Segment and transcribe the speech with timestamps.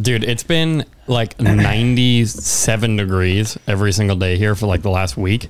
[0.00, 5.48] Dude, it's been like 97 degrees every single day here for like the last week.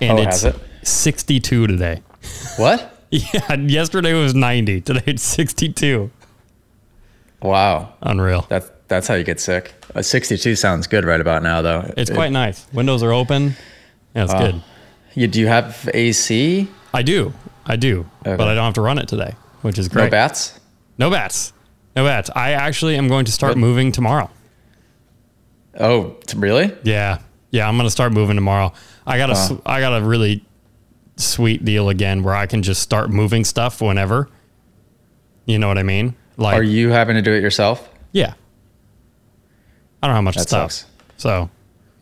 [0.00, 0.56] And Oh, it's it?
[0.82, 2.02] 62 today.
[2.56, 2.94] What?
[3.10, 4.82] Yeah, yesterday was 90.
[4.82, 6.10] Today it's 62.
[7.40, 7.94] Wow.
[8.02, 8.44] Unreal.
[8.50, 9.72] That's that's how you get sick.
[9.94, 11.90] A 62 sounds good right about now, though.
[11.96, 12.66] It's It- quite nice.
[12.74, 13.56] Windows are open.
[14.14, 14.62] Yeah, it's uh, good.
[15.14, 16.68] You, do you have AC?
[16.92, 17.32] I do.
[17.64, 18.00] I do.
[18.26, 18.36] Okay.
[18.36, 20.04] But I don't have to run it today, which is great.
[20.04, 20.60] No bats?
[20.98, 21.54] No bats.
[21.98, 22.30] No bats.
[22.36, 24.30] I actually am going to start moving tomorrow.
[25.80, 26.72] Oh, really?
[26.84, 27.18] Yeah.
[27.50, 28.72] Yeah, I'm going to start moving tomorrow.
[29.04, 30.44] I got a s I got a really
[31.16, 34.28] sweet deal again where I can just start moving stuff whenever.
[35.44, 36.14] You know what I mean?
[36.36, 37.88] Like Are you having to do it yourself?
[38.12, 38.34] Yeah.
[40.00, 40.70] I don't have much That stuff.
[40.70, 40.90] sucks.
[41.16, 41.50] So,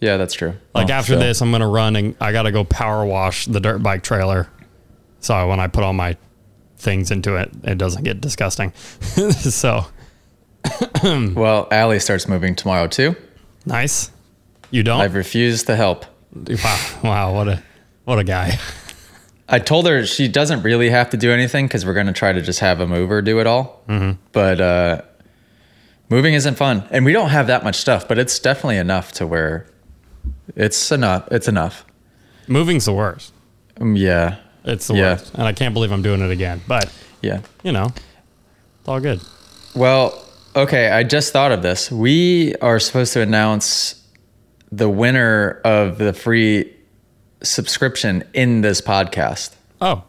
[0.02, 0.57] Yeah, that's true.
[0.74, 3.07] like Oh, after so- this, I'm going to run and I got to go power
[3.07, 4.47] wash the dirt bike trailer.
[5.21, 6.19] So when I put all my
[6.77, 8.73] things into it, it doesn't get disgusting.
[8.75, 9.87] so,
[11.02, 13.16] Well, Allie starts moving tomorrow too.
[13.65, 14.11] nice.
[14.73, 15.01] You don't?
[15.01, 16.04] I've refused to help.
[16.35, 16.88] wow.
[17.04, 17.35] Wow.
[17.35, 17.63] What a,
[18.04, 18.59] what a guy.
[19.49, 22.32] I told her she doesn't really have to do anything because we're going to try
[22.32, 23.85] to just have a mover do it all.
[23.88, 24.21] Mm-hmm.
[24.32, 25.02] But uh,
[26.09, 28.09] moving isn't fun, and we don't have that much stuff.
[28.09, 29.66] But it's definitely enough to where
[30.57, 31.29] it's enough.
[31.30, 31.85] It's enough.
[32.49, 33.32] Moving's the worst.
[33.80, 35.13] Um, yeah, It's the Yeah.
[35.13, 35.33] worst.
[35.35, 36.61] And I can't believe I'm doing it again.
[36.67, 36.91] But,
[37.23, 37.41] yeah.
[37.63, 39.21] you know, it's all good.
[39.75, 40.23] Well,
[40.55, 40.91] okay.
[40.91, 41.91] I just thought of this.
[41.91, 44.03] We are supposed to announce
[44.73, 46.73] the winner of the free
[47.43, 49.55] subscription in this podcast.
[49.81, 50.03] Oh,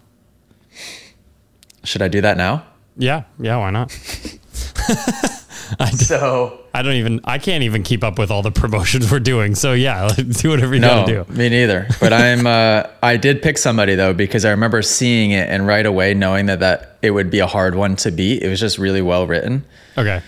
[1.84, 2.64] Should I do that now?
[2.98, 3.24] yeah.
[3.40, 3.58] Yeah.
[3.58, 3.92] Why not?
[5.80, 9.12] I, d- So I don't even, I can't even keep up with all the promotions
[9.12, 9.56] we're doing.
[9.56, 11.34] So, yeah, do whatever you No, gotta do.
[11.34, 11.88] me neither.
[12.00, 15.86] But I'm uh, I did pick somebody though because I remember seeing it and right
[15.86, 18.44] away knowing that that it would be a hard one to beat.
[18.44, 19.66] It was just really well written,
[19.98, 20.22] Okay.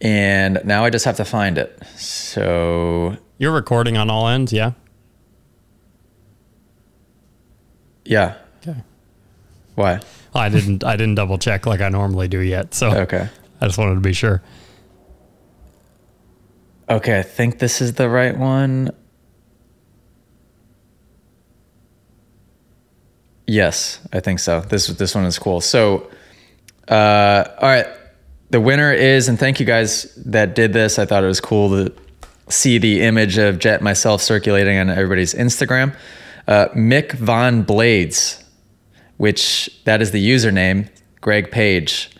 [0.00, 1.78] and now I just have to find it.
[1.96, 4.52] So You're recording on all ends.
[4.52, 4.72] Yeah.
[8.04, 8.36] yeah,
[8.66, 8.78] Okay.
[9.74, 10.00] why?
[10.34, 12.74] I didn't, I didn't double check like I normally do yet.
[12.74, 13.28] So Okay,
[13.60, 14.42] I just wanted to be sure.
[16.88, 17.18] okay.
[17.18, 18.90] I think this is the right one.
[23.46, 24.60] Yes, I think so.
[24.60, 25.60] This this one is cool.
[25.62, 26.10] So,
[26.86, 27.86] uh, all right,
[28.50, 30.98] the winner is, and thank you guys that did this.
[30.98, 31.92] I thought it was cool to
[32.48, 35.96] see the image of Jett myself circulating on everybody's Instagram.
[36.46, 38.44] Uh, Mick Von Blades,
[39.16, 40.88] which that is the username,
[41.22, 42.10] Greg Page.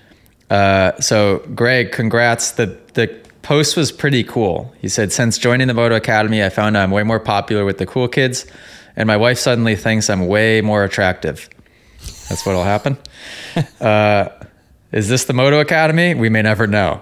[0.50, 2.52] Uh, so, Greg, congrats.
[2.52, 3.08] The the
[3.42, 4.72] post was pretty cool.
[4.80, 7.86] He said, "Since joining the Moto Academy, I found I'm way more popular with the
[7.86, 8.46] cool kids,
[8.96, 11.48] and my wife suddenly thinks I'm way more attractive."
[12.28, 12.96] That's what'll happen.
[13.80, 14.28] Uh,
[14.92, 16.14] is this the Moto Academy?
[16.14, 17.00] We may never know.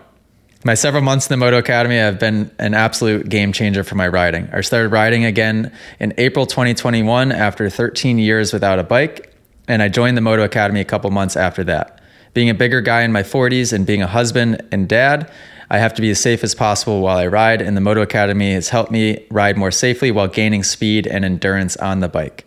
[0.64, 4.08] My several months in the Moto Academy have been an absolute game changer for my
[4.08, 4.48] riding.
[4.52, 9.32] I started riding again in April 2021 after 13 years without a bike,
[9.68, 12.00] and I joined the Moto Academy a couple months after that.
[12.36, 15.32] Being a bigger guy in my 40s and being a husband and dad,
[15.70, 18.52] I have to be as safe as possible while I ride, and the Moto Academy
[18.52, 22.44] has helped me ride more safely while gaining speed and endurance on the bike.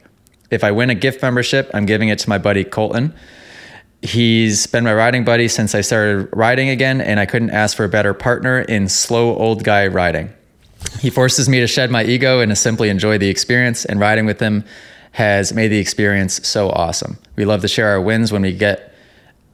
[0.51, 3.16] If I win a gift membership, I'm giving it to my buddy Colton.
[4.03, 7.83] He's been my riding buddy since I started riding again, and I couldn't ask for
[7.83, 10.31] a better partner in slow old guy riding.
[10.99, 14.28] He forces me to shed my ego and to simply enjoy the experience, and riding
[14.28, 14.66] with him
[15.13, 17.17] has made the experience so awesome.
[17.35, 18.88] We love to share our wins when we get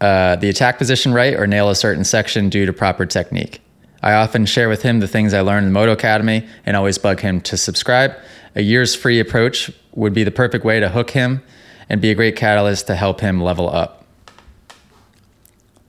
[0.01, 3.61] uh, the attack position right or nail a certain section due to proper technique.
[4.03, 7.21] I often share with him the things I learned in Moto Academy and always bug
[7.21, 8.13] him to subscribe.
[8.55, 11.41] A year's free approach would be the perfect way to hook him
[11.89, 14.05] and be a great catalyst to help him level up.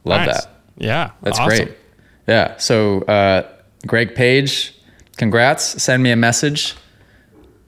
[0.05, 0.45] Love Nice.
[0.45, 0.53] that.
[0.79, 1.11] Yeah.
[1.23, 1.65] That's awesome.
[1.67, 1.77] great.
[2.27, 2.57] Yeah.
[2.59, 3.49] So, uh,
[3.87, 4.75] Greg Page,
[5.17, 5.83] congrats.
[5.83, 6.75] Send me a message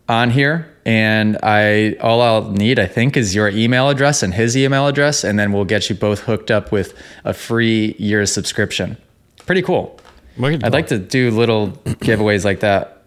[0.08, 0.74] on here.
[0.88, 5.22] And I all I'll need, I think, is your email address and his email address,
[5.22, 8.96] and then we'll get you both hooked up with a free year subscription.
[9.44, 10.00] Pretty cool.
[10.42, 13.02] I'd like to do little giveaways like that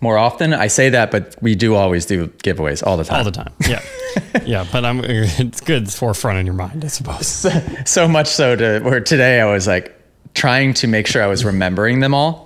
[0.00, 0.54] more often.
[0.54, 3.18] I say that, but we do always do giveaways all the time.
[3.18, 3.52] all the time.
[3.66, 3.82] Yeah.
[4.44, 4.66] yeah.
[4.70, 5.82] But I'm, it's good.
[5.82, 7.44] It's forefront in your mind, I suppose.
[7.90, 10.00] so much so to where today I was like
[10.34, 12.45] trying to make sure I was remembering them all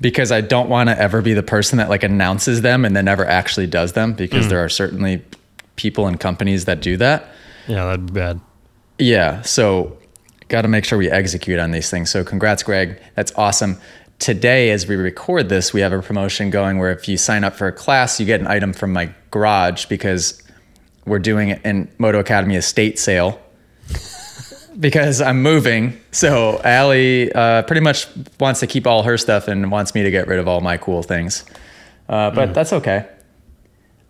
[0.00, 3.06] because I don't want to ever be the person that like announces them and then
[3.06, 4.50] never actually does them because mm.
[4.50, 5.22] there are certainly
[5.76, 7.28] people and companies that do that.
[7.66, 7.84] Yeah.
[7.86, 8.40] That'd be bad.
[8.98, 9.98] Yeah, so
[10.48, 12.10] got to make sure we execute on these things.
[12.10, 13.00] So congrats Greg.
[13.14, 13.78] That's awesome.
[14.18, 17.54] Today as we record this, we have a promotion going where if you sign up
[17.54, 20.42] for a class, you get an item from my garage because
[21.04, 23.40] we're doing an Moto Academy estate sale
[24.78, 25.98] because I'm moving.
[26.12, 28.06] So Allie uh, pretty much
[28.40, 30.76] wants to keep all her stuff and wants me to get rid of all my
[30.76, 31.44] cool things.
[32.08, 33.06] Uh, but that's okay.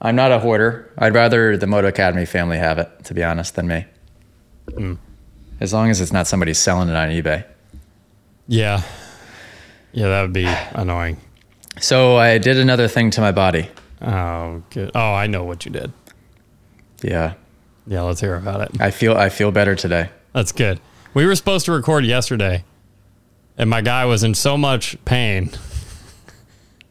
[0.00, 0.92] I'm not a hoarder.
[0.98, 3.86] I'd rather the Moto Academy family have it, to be honest, than me.
[5.60, 7.44] As long as it's not somebody selling it on eBay.
[8.46, 8.82] Yeah.
[9.92, 11.16] Yeah, that would be annoying.
[11.80, 13.70] So I did another thing to my body.
[14.02, 14.90] Oh, good.
[14.94, 15.92] Oh, I know what you did.
[17.02, 17.34] Yeah,
[17.86, 18.80] Yeah, let's hear about it.
[18.80, 20.10] I feel I feel better today.
[20.36, 20.82] That's good.
[21.14, 22.62] We were supposed to record yesterday,
[23.56, 25.50] and my guy was in so much pain.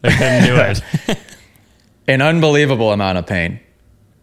[0.02, 1.18] They couldn't do it.
[2.08, 3.60] An unbelievable amount of pain.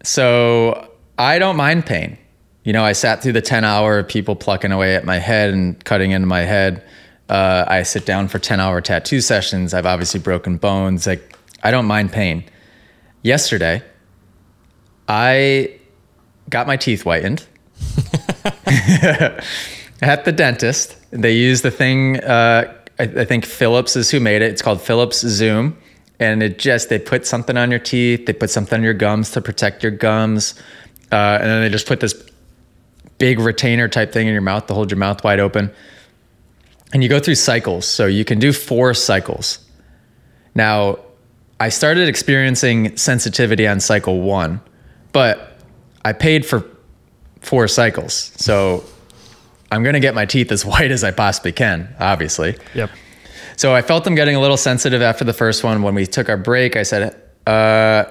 [0.03, 2.17] So I don't mind pain.
[2.63, 5.53] You know, I sat through the 10 hour of people plucking away at my head
[5.53, 6.85] and cutting into my head.
[7.27, 9.73] Uh, I sit down for 10 hour tattoo sessions.
[9.73, 11.05] I've obviously broken bones.
[11.05, 12.45] Like, I don't mind pain.
[13.23, 13.83] Yesterday,
[15.09, 15.79] I
[16.49, 17.45] got my teeth whitened
[20.01, 20.97] at the dentist.
[21.11, 24.51] They use the thing, uh, I, I think Philips is who made it.
[24.51, 25.77] It's called Philips Zoom.
[26.19, 29.31] And it just, they put something on your teeth, they put something on your gums
[29.31, 30.55] to protect your gums.
[31.11, 32.13] Uh, and then they just put this
[33.17, 35.71] big retainer type thing in your mouth to hold your mouth wide open.
[36.93, 37.85] And you go through cycles.
[37.87, 39.59] So you can do four cycles.
[40.55, 40.99] Now,
[41.59, 44.61] I started experiencing sensitivity on cycle one,
[45.11, 45.57] but
[46.03, 46.61] I paid for
[47.43, 48.31] four cycles.
[48.35, 48.83] So
[49.71, 52.57] I'm going to get my teeth as white as I possibly can, obviously.
[52.73, 52.89] Yep.
[53.55, 55.83] So I felt them getting a little sensitive after the first one.
[55.83, 58.05] When we took our break, I said, uh,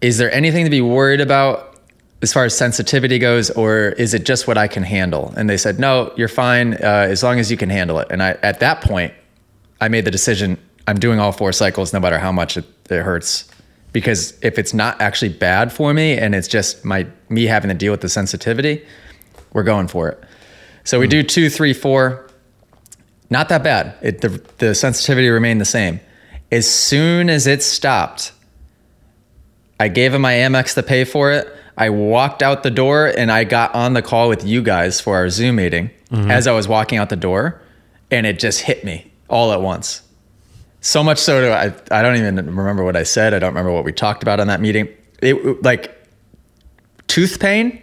[0.00, 1.78] Is there anything to be worried about
[2.20, 5.34] as far as sensitivity goes, or is it just what I can handle?
[5.36, 8.08] And they said, No, you're fine uh, as long as you can handle it.
[8.10, 9.12] And I, at that point,
[9.80, 13.02] I made the decision I'm doing all four cycles no matter how much it, it
[13.02, 13.48] hurts.
[13.92, 17.74] Because if it's not actually bad for me and it's just my me having to
[17.74, 18.84] deal with the sensitivity,
[19.52, 20.22] we're going for it.
[20.84, 21.10] So we hmm.
[21.10, 22.28] do two, three, four
[23.32, 23.94] not that bad.
[24.02, 24.28] It, the,
[24.58, 26.00] the sensitivity remained the same.
[26.52, 28.32] As soon as it stopped,
[29.80, 31.50] I gave him my Amex to pay for it.
[31.78, 35.16] I walked out the door and I got on the call with you guys for
[35.16, 36.30] our Zoom meeting mm-hmm.
[36.30, 37.62] as I was walking out the door,
[38.10, 40.02] and it just hit me all at once.
[40.82, 43.34] So much so that I, I don't even remember what I said.
[43.34, 44.88] I don't remember what we talked about on that meeting.
[45.22, 45.96] It like
[47.06, 47.80] tooth pain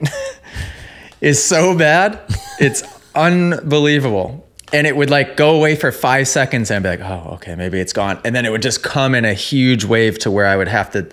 [1.21, 2.19] is so bad.
[2.59, 2.83] It's
[3.15, 4.45] unbelievable.
[4.73, 7.79] And it would like go away for five seconds and be like, oh, okay, maybe
[7.79, 8.19] it's gone.
[8.25, 10.91] And then it would just come in a huge wave to where I would have
[10.91, 11.09] to,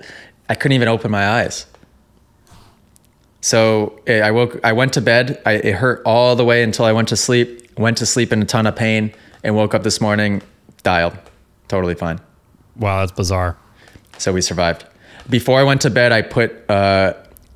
[0.48, 1.66] I couldn't even open my eyes.
[3.40, 5.40] So eh, I woke, I went to bed.
[5.46, 8.42] I, it hurt all the way until I went to sleep, went to sleep in
[8.42, 10.42] a ton of pain and woke up this morning,
[10.82, 11.16] dialed,
[11.68, 12.20] totally fine.
[12.76, 13.56] Wow, that's bizarre.
[14.18, 14.84] So we survived.
[15.28, 17.14] Before I went to bed, I put, uh,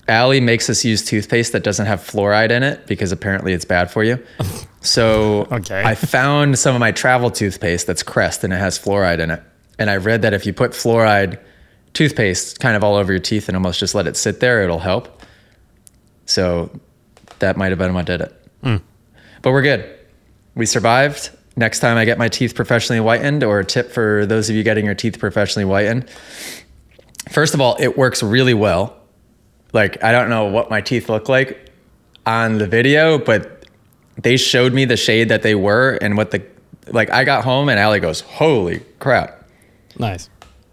[0.08, 3.90] Allie makes us use toothpaste that doesn't have fluoride in it because apparently it's bad
[3.90, 4.22] for you.
[4.82, 5.82] So Okay.
[5.84, 9.42] I found some of my travel toothpaste that's Crest and it has fluoride in it.
[9.78, 11.38] And I read that if you put fluoride
[11.92, 14.78] toothpaste kind of all over your teeth and almost just let it sit there, it'll
[14.78, 15.20] help.
[16.24, 16.70] So
[17.40, 18.34] that might have been what did it.
[19.42, 19.84] But we're good.
[20.54, 21.28] We survived.
[21.56, 24.62] Next time I get my teeth professionally whitened, or a tip for those of you
[24.62, 26.08] getting your teeth professionally whitened.
[27.28, 28.96] First of all, it works really well.
[29.72, 31.70] Like, I don't know what my teeth look like
[32.26, 33.66] on the video, but
[34.20, 36.44] they showed me the shade that they were and what the,
[36.88, 39.48] like, I got home and Allie goes, Holy crap.
[39.98, 40.30] Nice.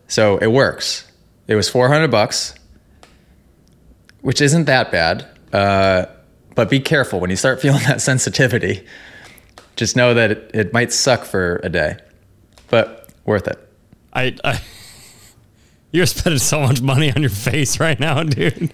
[0.08, 1.12] So it works.
[1.48, 2.56] It was 400 bucks,
[4.22, 5.28] which isn't that bad.
[5.52, 6.06] Uh,
[6.56, 8.86] but be careful when you start feeling that sensitivity.
[9.78, 11.98] Just know that it, it might suck for a day,
[12.70, 13.58] but worth it.
[14.12, 14.60] I, I
[15.92, 18.74] you're spending so much money on your face right now, dude.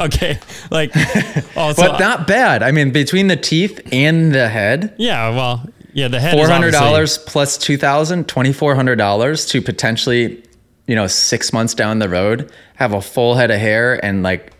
[0.00, 0.38] okay,
[0.70, 2.62] like oh, also, But not bad.
[2.62, 5.28] I mean, between the teeth and the head, yeah.
[5.30, 6.08] Well, yeah.
[6.08, 10.42] The head four hundred dollars plus two thousand, twenty four hundred dollars to potentially,
[10.86, 14.52] you know, six months down the road, have a full head of hair and like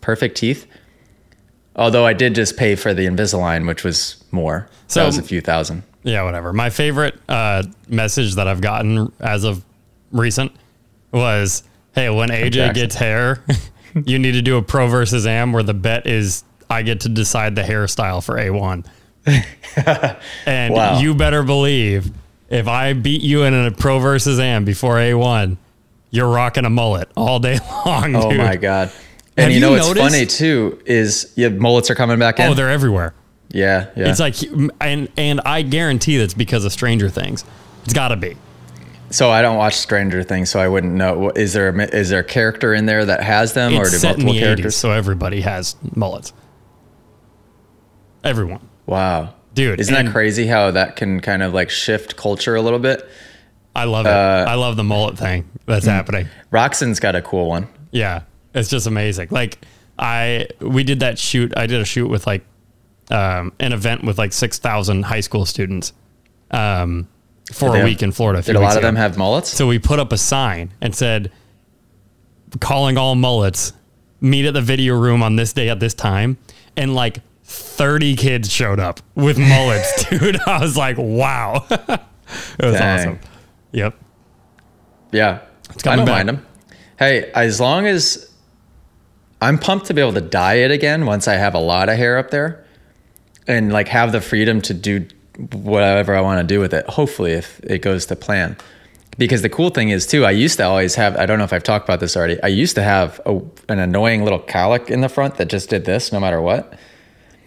[0.00, 0.66] perfect teeth.
[1.76, 4.68] Although I did just pay for the Invisalign, which was more.
[4.88, 5.82] So that was a few thousand.
[6.04, 6.52] Yeah, whatever.
[6.52, 9.62] My favorite uh, message that I've gotten as of
[10.10, 10.52] recent
[11.12, 11.62] was,
[11.94, 13.44] "Hey, when AJ gets hair,
[14.06, 17.08] you need to do a pro versus am where the bet is I get to
[17.08, 18.86] decide the hairstyle for A1."
[20.46, 21.00] and Wow.
[21.00, 22.10] you better believe
[22.48, 25.56] if I beat you in a pro versus am before A1,
[26.10, 28.14] you're rocking a mullet all day long.
[28.14, 28.38] Oh dude.
[28.38, 28.90] my god!
[29.36, 32.40] And Have you know you what's noticed- funny too is yeah, mullets are coming back
[32.40, 32.50] in.
[32.50, 33.14] Oh, they're everywhere.
[33.50, 34.08] yeah, yeah.
[34.08, 34.36] It's like,
[34.80, 37.44] and and I guarantee that's because of Stranger Things.
[37.84, 38.36] It's got to be.
[39.10, 41.30] so I don't watch Stranger Things, so I wouldn't know.
[41.30, 44.18] Is there a, is there a character in there that has them, or do set
[44.18, 44.76] in multiple the 80s, characters?
[44.76, 46.32] so everybody has mullets.
[48.24, 48.66] Everyone.
[48.86, 49.34] Wow.
[49.54, 53.08] Dude, Isn't that crazy how that can kind of like shift culture a little bit?
[53.74, 54.12] I love it.
[54.12, 55.92] Uh, I love the mullet thing that's hmm.
[55.92, 56.28] happening.
[56.52, 57.68] Roczen's got a cool one.
[57.90, 58.22] Yeah,
[58.56, 59.28] it's just amazing.
[59.30, 59.58] Like
[59.98, 61.52] I, we did that shoot.
[61.56, 62.44] I did a shoot with like
[63.10, 65.92] um, an event with like six thousand high school students
[66.50, 67.06] um,
[67.52, 68.42] for They a have- week in Florida.
[68.42, 69.50] Did a lot of them have mullets?
[69.50, 71.30] So we put up a sign and said,
[72.60, 73.72] calling all mullets,
[74.20, 76.38] meet at the video room on this day at this time.
[76.76, 80.38] And like 30 kids showed up with mullets, dude.
[80.46, 81.64] I was like, wow.
[81.70, 81.78] it
[82.60, 82.98] was Dang.
[82.98, 83.18] awesome.
[83.72, 83.94] Yep.
[85.12, 85.40] Yeah.
[85.70, 86.26] I coming don't back.
[86.26, 86.46] mind them.
[86.98, 88.25] Hey, as long as
[89.40, 91.96] I'm pumped to be able to dye it again once I have a lot of
[91.96, 92.64] hair up there
[93.46, 95.06] and like have the freedom to do
[95.52, 96.86] whatever I want to do with it.
[96.88, 98.56] Hopefully, if it goes to plan.
[99.18, 101.52] Because the cool thing is, too, I used to always have, I don't know if
[101.52, 105.00] I've talked about this already, I used to have a, an annoying little cowlick in
[105.00, 106.78] the front that just did this no matter what.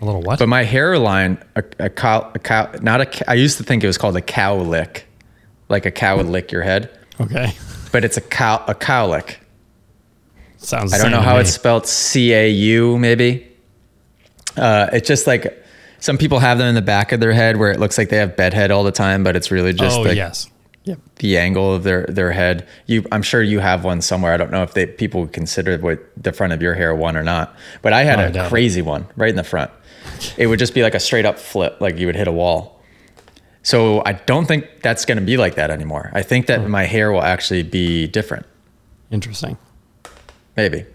[0.01, 0.39] A little what?
[0.39, 3.87] But my hairline, a, a cow, a cow, not a, I used to think it
[3.87, 5.05] was called a cow lick,
[5.67, 7.53] like a cow would lick your head, okay.
[7.91, 9.35] but it's a cow, a cowlick.
[10.59, 11.41] Sounds I don't know how me.
[11.41, 11.87] it's spelled.
[11.87, 13.47] C A U maybe.
[14.57, 15.63] Uh, it's just like
[15.99, 18.17] some people have them in the back of their head where it looks like they
[18.17, 20.49] have bedhead all the time, but it's really just Oh, like yes.
[20.83, 20.99] Yep.
[21.17, 22.67] the angle of their their head.
[22.87, 24.33] You, I'm sure you have one somewhere.
[24.33, 27.15] I don't know if they people would consider what the front of your hair one
[27.15, 28.49] or not, but I had Oh, I a doubt it.
[28.49, 29.71] crazy one right in the front.
[30.37, 32.81] It would just be like a straight up flip, like you would hit a wall.
[33.61, 36.09] So I don't think that's going to be like that anymore.
[36.13, 38.45] I think that my hair will actually be different.
[39.11, 39.57] Interesting.
[40.59, 40.85] Maybe.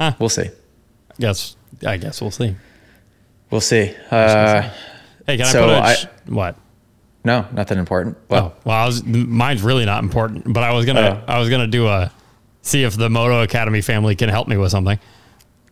[0.00, 0.12] Huh.
[0.20, 0.50] We'll see.
[1.18, 2.54] Guess, I guess we'll see.
[3.50, 3.92] We'll see.
[4.08, 4.70] Uh,
[5.26, 5.96] Hey, can I put a, I-
[6.26, 6.56] what?
[7.24, 8.16] no, nothing important.
[8.20, 11.32] Oh, Well, well, I was, mine's really not important, but I was gonna, Oh.
[11.32, 12.12] I was gonna do a,
[12.62, 14.98] see if the Moto Academy family can help me with something.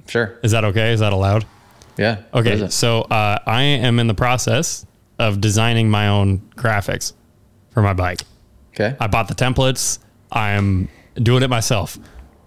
[0.08, 0.36] sure.
[0.42, 0.92] Is that okay?
[0.92, 1.44] Is that allowed?
[1.96, 2.22] Yeah.
[2.34, 4.84] Okay, so uh, I am in the process
[5.20, 7.12] of designing my own graphics
[7.70, 8.22] for my bike.
[8.74, 8.96] Okay.
[8.98, 9.98] I bought the templates.
[10.32, 11.98] I am doing it myself.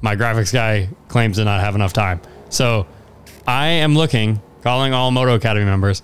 [0.01, 2.21] My graphics guy claims to not have enough time.
[2.49, 2.87] So
[3.47, 6.01] I am looking, calling all Moto Academy members.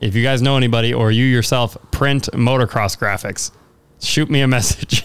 [0.00, 3.50] If you guys know anybody or you yourself print motocross graphics,
[4.00, 5.04] shoot me a message.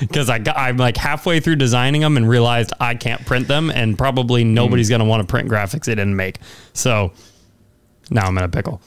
[0.00, 3.70] Because I got, I'm like halfway through designing them and realized I can't print them,
[3.70, 4.48] and probably mm.
[4.48, 6.38] nobody's going to want to print graphics they didn't make.
[6.72, 7.12] So
[8.10, 8.80] now I'm in a pickle.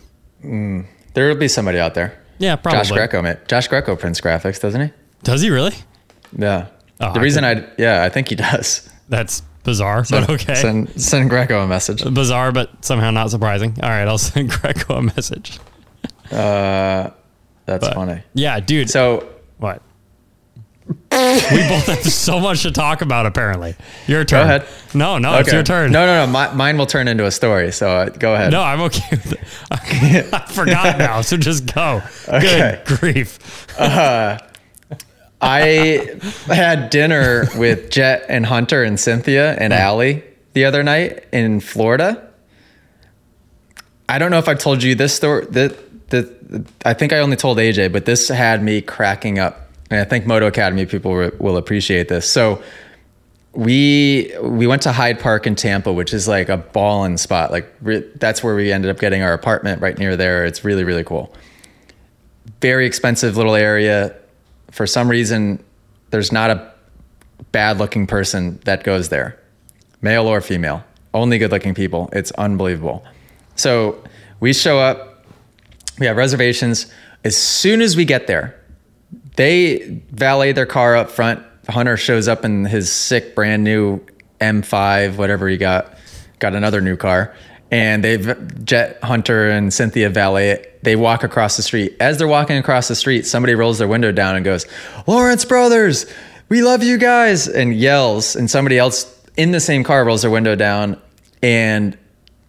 [0.44, 0.86] Mm.
[1.14, 2.22] There will be somebody out there.
[2.38, 2.80] Yeah, probably.
[2.80, 3.38] Josh Greco.
[3.48, 4.92] Josh Greco prints graphics, doesn't he?
[5.24, 5.74] Does he really?
[6.38, 6.68] Yeah.
[7.02, 8.90] Oh, the I reason I, yeah, I think he does.
[9.10, 10.56] That's bizarre, but okay.
[10.56, 12.04] Send send Greco a message.
[12.14, 13.78] bizarre, but somehow not surprising.
[13.84, 15.60] All right, I'll send Greco a message.
[16.32, 17.10] Uh,
[17.66, 18.24] that's But- funny.
[18.34, 18.90] Yeah, dude.
[18.90, 19.82] So what?
[20.88, 23.26] we both have so much to talk about.
[23.26, 23.76] Apparently,
[24.08, 24.42] your turn.
[24.42, 24.68] Go ahead.
[24.94, 25.92] No, no, it's your turn.
[25.92, 26.32] No, no, no.
[26.32, 27.72] My, mine will turn into a story.
[27.72, 28.52] So uh, go ahead.
[28.52, 29.40] no, I'm okay with it.
[30.34, 32.02] I forgot now, so just go.
[32.28, 32.82] Okay.
[32.86, 33.40] Good grief.
[35.42, 39.78] I had dinner with Jett and Hunter and Cynthia and mm.
[39.78, 40.24] Allie
[40.54, 42.30] the other night in Florida.
[44.08, 45.46] I don't know if I told you this story.
[45.48, 50.00] That that I think I only told AJ, but this had me cracking up, and
[50.00, 52.30] I think Moto Academy people will- will appreciate this.
[52.30, 52.62] So
[53.54, 57.52] we we went to Hyde Park in Tampa, which is like a ballin' spot.
[57.52, 60.46] Like re- that's where we ended up getting our apartment right near there.
[60.46, 61.34] It's really really cool.
[62.62, 64.16] Very expensive little area.
[64.76, 65.64] For some reason,
[66.10, 66.74] there's not a
[67.54, 69.40] bad looking person that goes there,
[70.02, 70.84] male or female.
[71.14, 72.10] Only good looking people.
[72.12, 73.06] It's unbelievable.
[73.56, 74.04] So
[74.42, 75.26] we show up.
[75.98, 76.92] We have reservations.
[77.24, 78.62] As soon as we get there,
[79.38, 81.42] they valet their car up front.
[81.70, 84.02] Hunter shows up in his sick brand new
[84.42, 85.98] M5, whatever he got,
[86.40, 87.34] got another new car.
[87.72, 90.66] And they've Jett Hunter and Cynthia valet.
[90.84, 91.96] They walk across the street.
[92.00, 94.66] As they're walking across the street, somebody rolls their window down and goes,
[95.08, 96.06] Lawrence Brothers,
[96.48, 98.36] we love you guys, and yells.
[98.36, 101.02] And somebody else in the same car rolls their window down
[101.42, 101.98] and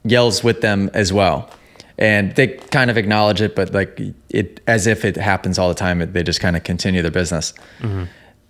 [0.04, 1.50] yells with them as well.
[1.98, 5.74] And they kind of acknowledge it, but like it as if it happens all the
[5.74, 6.12] time.
[6.12, 7.54] They just kind of continue their business.
[7.80, 8.04] Mm-hmm.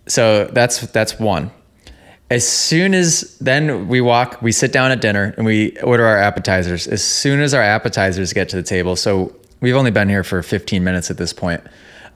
[0.09, 1.53] So that's that's one.
[2.29, 6.19] As soon as then we walk, we sit down at dinner and we order our
[6.19, 6.89] appetizers.
[6.89, 10.43] As soon as our appetizers get to the table, so we've only been here for
[10.43, 11.63] 15 minutes at this point.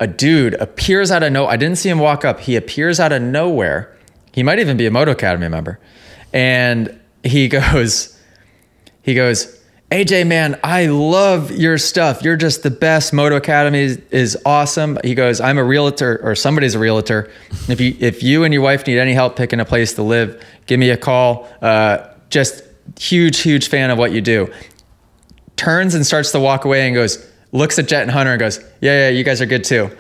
[0.01, 1.47] A dude appears out of no.
[1.47, 2.41] I didn't see him walk up.
[2.41, 3.95] He appears out of nowhere.
[4.33, 5.79] He might even be a Moto Academy member,
[6.33, 8.19] and he goes,
[9.03, 9.60] he goes,
[9.91, 12.23] AJ, man, I love your stuff.
[12.23, 13.13] You're just the best.
[13.13, 14.99] Moto Academy is, is awesome.
[15.03, 17.29] He goes, I'm a realtor or somebody's a realtor.
[17.69, 20.41] If you if you and your wife need any help picking a place to live,
[20.67, 21.49] give me a call.
[21.61, 22.63] Uh, just
[23.01, 24.53] huge, huge fan of what you do.
[25.57, 28.61] turns and starts to walk away and goes, looks at Jett and Hunter and goes,
[28.81, 29.91] "Yeah, yeah, you guys are good too,"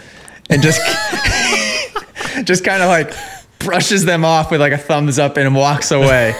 [0.48, 0.80] and just
[2.44, 3.12] just kind of like
[3.58, 6.34] brushes them off with like a thumbs up and walks away.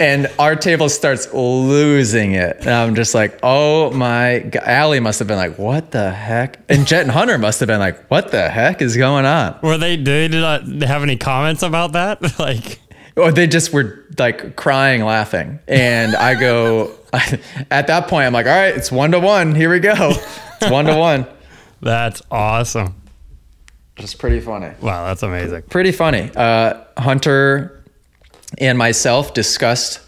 [0.00, 2.56] And our table starts losing it.
[2.60, 4.62] And I'm just like, oh my God.
[4.64, 6.58] Allie must have been like, what the heck?
[6.70, 9.58] And Jett and Hunter must have been like, what the heck is going on?
[9.62, 12.38] Were they did they not have any comments about that?
[12.38, 12.80] like
[13.16, 15.58] Or they just were like crying, laughing.
[15.68, 19.54] And I go, at that point, I'm like, all right, it's one to one.
[19.54, 20.14] Here we go.
[20.62, 21.26] It's one to one.
[21.82, 22.94] that's awesome.
[23.98, 24.70] It's pretty funny.
[24.80, 25.62] Wow, that's amazing.
[25.62, 26.30] Pretty funny.
[26.34, 27.79] Uh, Hunter
[28.58, 30.00] and myself discussed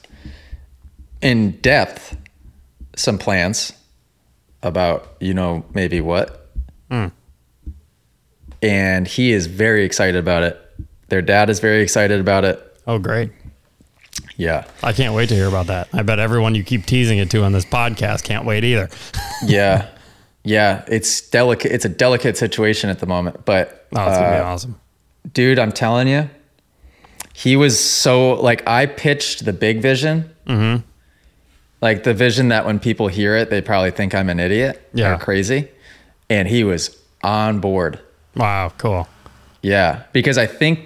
[1.21, 2.17] in depth
[2.97, 3.73] some plans
[4.63, 6.39] about, you know, maybe what.
[8.63, 10.59] And he is very excited about it.
[11.09, 12.63] Their dad is very excited about it.
[12.87, 13.31] Oh, great.
[14.37, 14.67] Yeah.
[14.83, 15.89] I can't wait to hear about that.
[15.93, 18.89] I bet everyone you keep teasing it to on this podcast can't wait either.
[19.45, 19.89] Yeah.
[20.45, 20.85] yeah.
[20.87, 21.73] It's delicate.
[21.73, 24.81] It's a delicate situation at the moment, but Oh, it's gonna be uh, awesome.
[25.33, 26.31] dude, I'm telling you,
[27.33, 30.83] he was so like I pitched the big vision, mm-hmm.
[31.81, 35.15] like the vision that when people hear it, they probably think I'm an idiot Yeah.
[35.15, 35.69] or crazy,
[36.29, 38.01] and he was on board.
[38.37, 39.09] Wow, cool.
[39.63, 40.81] Yeah, because I think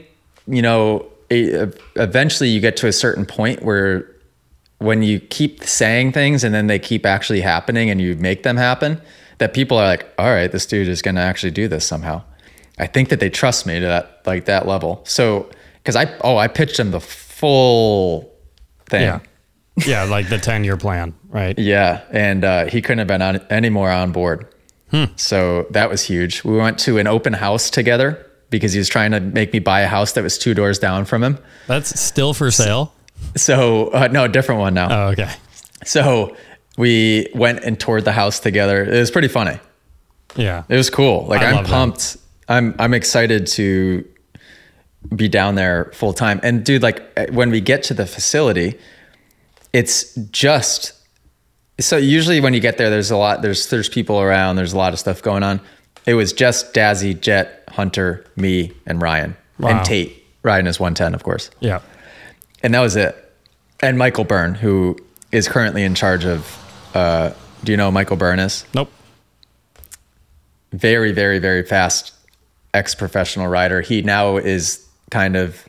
[0.46, 4.08] you know eventually you get to a certain point where
[4.78, 8.56] when you keep saying things and then they keep actually happening and you make them
[8.56, 9.00] happen,
[9.38, 12.22] that people are like, all right, this dude is going to actually do this somehow.
[12.78, 15.00] I think that they trust me to that like that level.
[15.04, 15.48] So
[15.86, 18.32] because I oh I pitched him the full
[18.86, 19.02] thing.
[19.02, 19.20] Yeah.
[19.86, 21.56] Yeah, like the 10 year plan, right?
[21.58, 24.46] Yeah, and uh, he couldn't have been on, any more on board.
[25.16, 26.42] So that was huge.
[26.42, 29.80] We went to an open house together because he was trying to make me buy
[29.80, 31.38] a house that was two doors down from him.
[31.66, 32.94] That's still for sale.
[33.36, 34.88] So uh, no, a different one now.
[34.90, 35.30] Oh, okay.
[35.84, 36.34] So
[36.78, 38.84] we went and toured the house together.
[38.84, 39.58] It was pretty funny.
[40.34, 40.62] Yeah.
[40.70, 41.26] It was cool.
[41.26, 41.66] Like I them.
[41.66, 42.16] pumped.
[42.48, 44.08] I'm I'm excited to
[45.14, 46.40] be down there full time.
[46.42, 48.78] And dude, like when we get to the facility,
[49.72, 50.92] it's just
[51.78, 53.42] so usually when you get there, there's a lot.
[53.42, 54.56] There's there's people around.
[54.56, 55.60] There's a lot of stuff going on.
[56.06, 59.70] It was just Dazzy, Jett, Hunter, me, and Ryan, Wow.
[59.70, 60.24] and Tate.
[60.42, 61.80] Ryan is 110, of course, Yeah.
[62.62, 63.16] and that was it.
[63.80, 64.96] And Michael Byrne, who
[65.32, 66.56] is currently in charge of.
[66.94, 67.32] Uh,
[67.64, 68.64] do you know Michael Byrne is?
[68.74, 68.90] Nope.
[70.72, 72.12] very, very, very fast
[72.74, 73.80] ex professional rider.
[73.80, 75.68] He now is kind of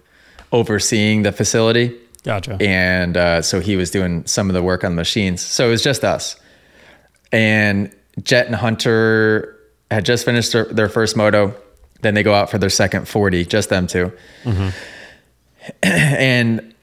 [0.51, 1.95] overseeing the facility.
[2.23, 2.57] Gotcha.
[2.59, 5.41] And uh, so he was doing some of the work on the machines.
[5.41, 6.35] So it was just us.
[7.31, 9.57] And Jett and Hunter
[9.91, 11.55] had just finished their, their first moto.
[12.01, 14.11] Then they go out for their second 40, just them 2
[15.83, 16.73] and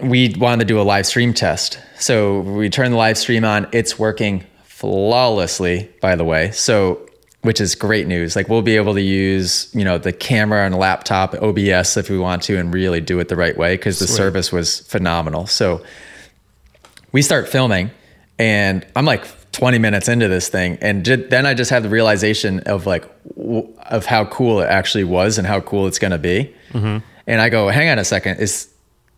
[0.00, 1.78] we wanted to do a live stream test.
[1.98, 3.68] So we turn the live stream on.
[3.72, 6.50] It's working flawlessly, by the way.
[6.50, 7.08] So,
[7.44, 8.34] which is great news.
[8.34, 12.18] Like we'll be able to use, you know, the camera and laptop OBS if we
[12.18, 15.46] want to and really do it the right way because the service was phenomenal.
[15.46, 15.84] So
[17.12, 17.90] we start filming
[18.38, 20.78] and I'm like 20 minutes into this thing.
[20.80, 23.04] And ju- then I just had the realization of like,
[23.36, 26.50] w- of how cool it actually was and how cool it's going to be.
[26.72, 27.04] Mm-hmm.
[27.26, 28.40] And I go, hang on a second.
[28.40, 28.72] Is,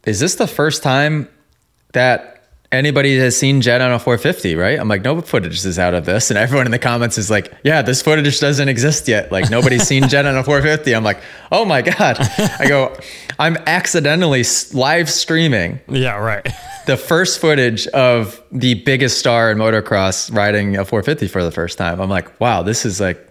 [0.04, 1.28] is this the first time
[1.92, 2.35] that
[2.72, 4.78] anybody has seen Jett on a 450, right?
[4.78, 6.30] I'm like, no footage is out of this.
[6.30, 9.30] And everyone in the comments is like, yeah, this footage doesn't exist yet.
[9.32, 10.94] Like nobody's seen Jett on a 450.
[10.94, 11.20] I'm like,
[11.52, 12.18] oh my God.
[12.58, 12.96] I go,
[13.38, 16.46] I'm accidentally live streaming yeah, right.
[16.86, 21.78] the first footage of the biggest star in motocross riding a 450 for the first
[21.78, 22.00] time.
[22.00, 23.22] I'm like, wow, this is like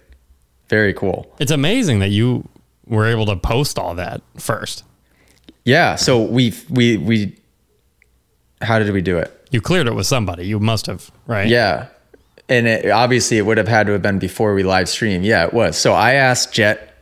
[0.70, 1.34] very cool.
[1.40, 2.48] It's amazing that you
[2.88, 4.84] were able to post all that first.
[5.64, 5.96] Yeah.
[5.96, 7.36] So we, we, we,
[8.66, 9.32] how did we do it?
[9.52, 10.46] You cleared it with somebody.
[10.46, 11.48] You must have, right?
[11.48, 11.88] Yeah.
[12.50, 15.24] And it, obviously it would have had to have been before we live stream.
[15.24, 15.78] Yeah, it was.
[15.78, 16.94] So I asked Jett,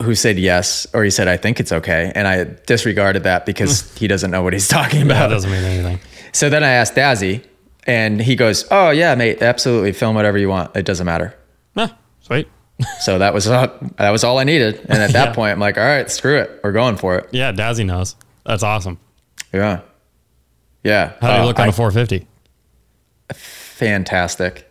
[0.00, 2.10] who said yes, or he said, I think it's okay.
[2.14, 5.28] And I disregarded that because he doesn't know what he's talking That about.
[5.30, 6.00] doesn't mean anything.
[6.32, 7.44] So then I asked Dazzy,
[7.86, 9.92] and he goes, Oh, yeah, mate, absolutely.
[9.92, 10.74] Film whatever you want.
[10.76, 11.34] It doesn't matter.
[11.76, 12.48] Ah, sweet.
[13.00, 14.80] So that was all, that was all I needed.
[14.88, 15.34] And at that Yeah.
[15.34, 16.60] point, I'm like, all right, screw it.
[16.64, 17.28] We're going for it.
[17.30, 18.16] Yeah, Dazzy knows.
[18.44, 18.98] That's awesome.
[19.52, 19.82] Yeah.
[20.84, 21.12] Yeah.
[21.20, 22.26] How do you Uh, look on I- a 450?
[23.32, 24.70] fantastic.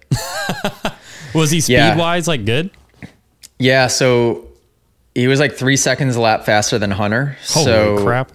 [1.33, 1.95] Was he speed Yeah.
[1.97, 2.69] wise like good?
[3.59, 3.87] Yeah.
[3.87, 4.45] So
[5.15, 7.35] he was like three seconds a lap faster than Hunter.
[7.49, 8.31] Holy so crap.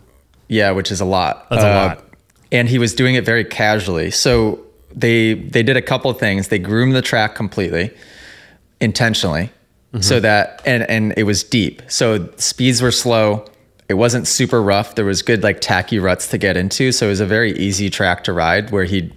[0.48, 1.46] Yeah, which is a lot.
[1.50, 2.04] Uh, That's a lot.
[2.50, 4.10] And he was doing it very casually.
[4.10, 4.58] So
[4.94, 6.48] they they did a couple of things.
[6.48, 7.90] They groomed the track completely,
[8.80, 9.50] intentionally,
[9.92, 10.02] Mm-hmm.
[10.02, 11.82] so that and and it was deep.
[11.88, 13.44] So speeds were slow.
[13.88, 14.94] It wasn't super rough.
[14.94, 16.92] There was good like tacky ruts to get into.
[16.92, 19.12] So it was a very easy track to ride where he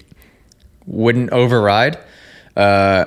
[0.86, 1.98] wouldn't override.
[2.56, 3.06] Uh,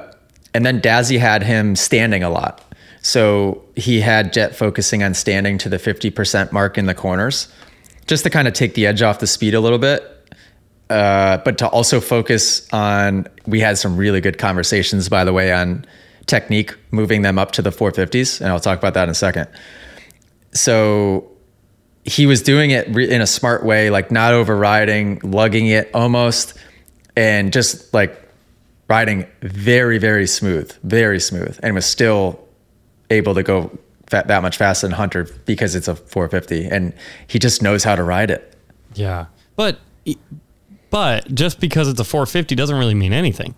[0.53, 2.63] and then Dazzy had him standing a lot.
[3.03, 7.53] So he had Jett focusing on standing to the 50% mark in the corners,
[8.07, 10.11] just to kind of take the edge off the speed a little bit.
[10.89, 15.53] Uh, but to also focus on, we had some really good conversations, by the way,
[15.53, 15.85] on
[16.27, 18.41] technique, moving them up to the 450s.
[18.41, 19.49] And I'll talk about that in a second.
[20.53, 21.31] So
[22.05, 26.55] he was doing it re- in a smart way, like not overriding, lugging it almost,
[27.17, 28.21] and just like
[28.89, 32.39] riding very, very smooth, very smooth, and was still
[33.11, 33.77] able to go
[34.11, 36.93] that, that much faster than Hunter because it's a 450, and
[37.27, 38.55] he just knows how to ride it.
[38.95, 39.79] Yeah, but
[40.91, 43.55] but just because it's a 450 doesn't really mean anything.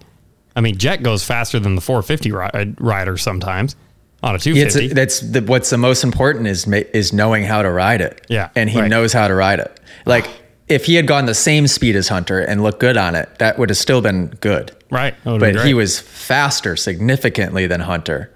[0.54, 3.76] I mean, Jett goes faster than the 450 ri- uh, rider sometimes
[4.22, 4.84] on a 250.
[4.86, 8.24] It's, that's the, what's the most important is is knowing how to ride it.
[8.28, 8.88] Yeah, and he right.
[8.90, 9.80] knows how to ride it.
[10.04, 10.32] Like ah.
[10.68, 13.58] if he had gone the same speed as Hunter and looked good on it, that
[13.58, 14.74] would have still been good.
[14.90, 15.14] right.
[15.24, 18.32] But he was faster significantly than Hunter,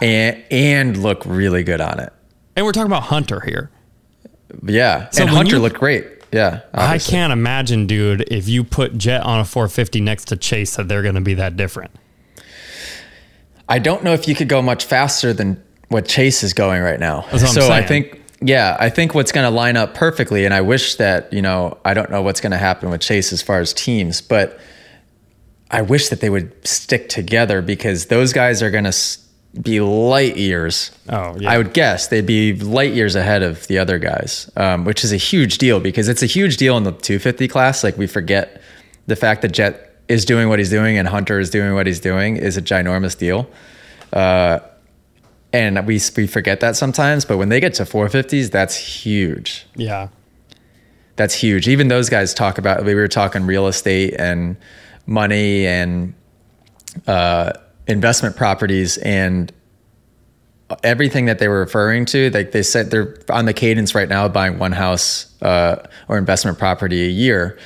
[0.00, 2.12] and and look really good on it.
[2.56, 3.70] and we're talking about Hunter here.
[4.64, 6.06] Yeah, So and Hunter you- looked great.
[6.30, 10.76] Yeah, I can't imagine, dude, if you put Jett on a 450 next to Chase,
[10.76, 11.90] that they're going to be that different.
[13.68, 17.00] I don't know if you could go much faster than what Chase is going right
[17.00, 17.22] now.
[17.30, 20.44] That's what I'm so I think, yeah, I think what's going to line up perfectly,
[20.44, 23.32] and I wish that you know, I don't know what's going to happen with Chase
[23.32, 24.58] as far as teams, but
[25.70, 28.96] I wish that they would stick together because those guys are going to
[29.60, 30.90] be light years.
[31.08, 31.50] Oh, yeah.
[31.50, 35.12] I would guess they'd be light years ahead of the other guys, um, which is
[35.12, 37.82] a huge deal because it's a huge deal in the 250 class.
[37.82, 38.60] Like we forget
[39.06, 42.00] the fact that Jett is doing what he's doing and Hunter is doing what he's
[42.00, 43.48] doing is a ginormous deal.
[44.12, 44.60] Uh,
[45.52, 49.66] and we we forget that sometimes, but when they get to 450s, that's huge.
[49.76, 50.08] Yeah.
[51.16, 51.66] That's huge.
[51.68, 52.84] Even those guys talk about.
[52.84, 54.56] We were talking real estate and
[55.06, 56.14] money and
[57.06, 57.52] uh,
[57.86, 59.52] investment properties and
[60.84, 62.30] everything that they were referring to.
[62.30, 66.58] Like they said, they're on the cadence right now, buying one house uh, or investment
[66.58, 67.58] property a year.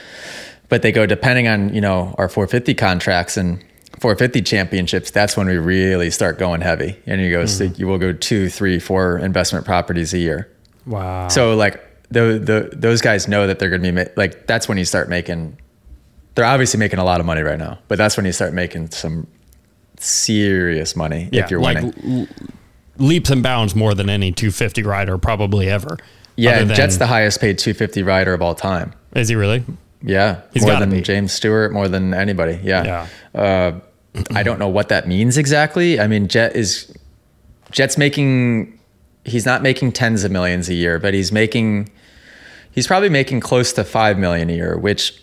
[0.73, 3.63] But they go depending on you know our 450 contracts and
[4.01, 5.11] 450 championships.
[5.11, 6.97] That's when we really start going heavy.
[7.05, 7.47] And you go, mm-hmm.
[7.47, 10.51] so you will go two, three, four investment properties a year.
[10.87, 11.29] Wow.
[11.29, 14.67] So like the the those guys know that they're going to be ma- like that's
[14.67, 15.59] when you start making.
[16.37, 18.93] They're obviously making a lot of money right now, but that's when you start making
[18.93, 19.27] some
[19.99, 22.21] serious money if you're like winning.
[22.21, 22.47] l-
[22.97, 25.99] leaps and bounds more than any 250 rider probably ever.
[26.37, 28.95] yeah, than- Jett's the highest paid 250 rider of all time.
[29.15, 29.67] Is he really?
[30.05, 31.01] Yeah, He's more than be.
[31.01, 32.59] James Stewart, more than anybody.
[32.63, 33.07] Yeah.
[33.35, 33.41] Yeah.
[33.41, 33.81] Uh,
[34.35, 35.99] I don't know what that means exactly.
[35.99, 36.93] I mean, Jett is
[37.71, 38.79] Jett's making.
[39.25, 41.89] He's not making tens of millions a year, but he's making.
[42.73, 45.19] He's probably making close to five million a year, which,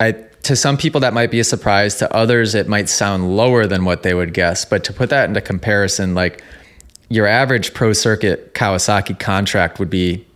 [0.00, 1.96] I to some people that might be a surprise.
[1.96, 4.64] To others, it might sound lower than what they would guess.
[4.64, 6.42] But to put that into comparison, like
[7.08, 10.26] your average pro circuit Kawasaki contract would be.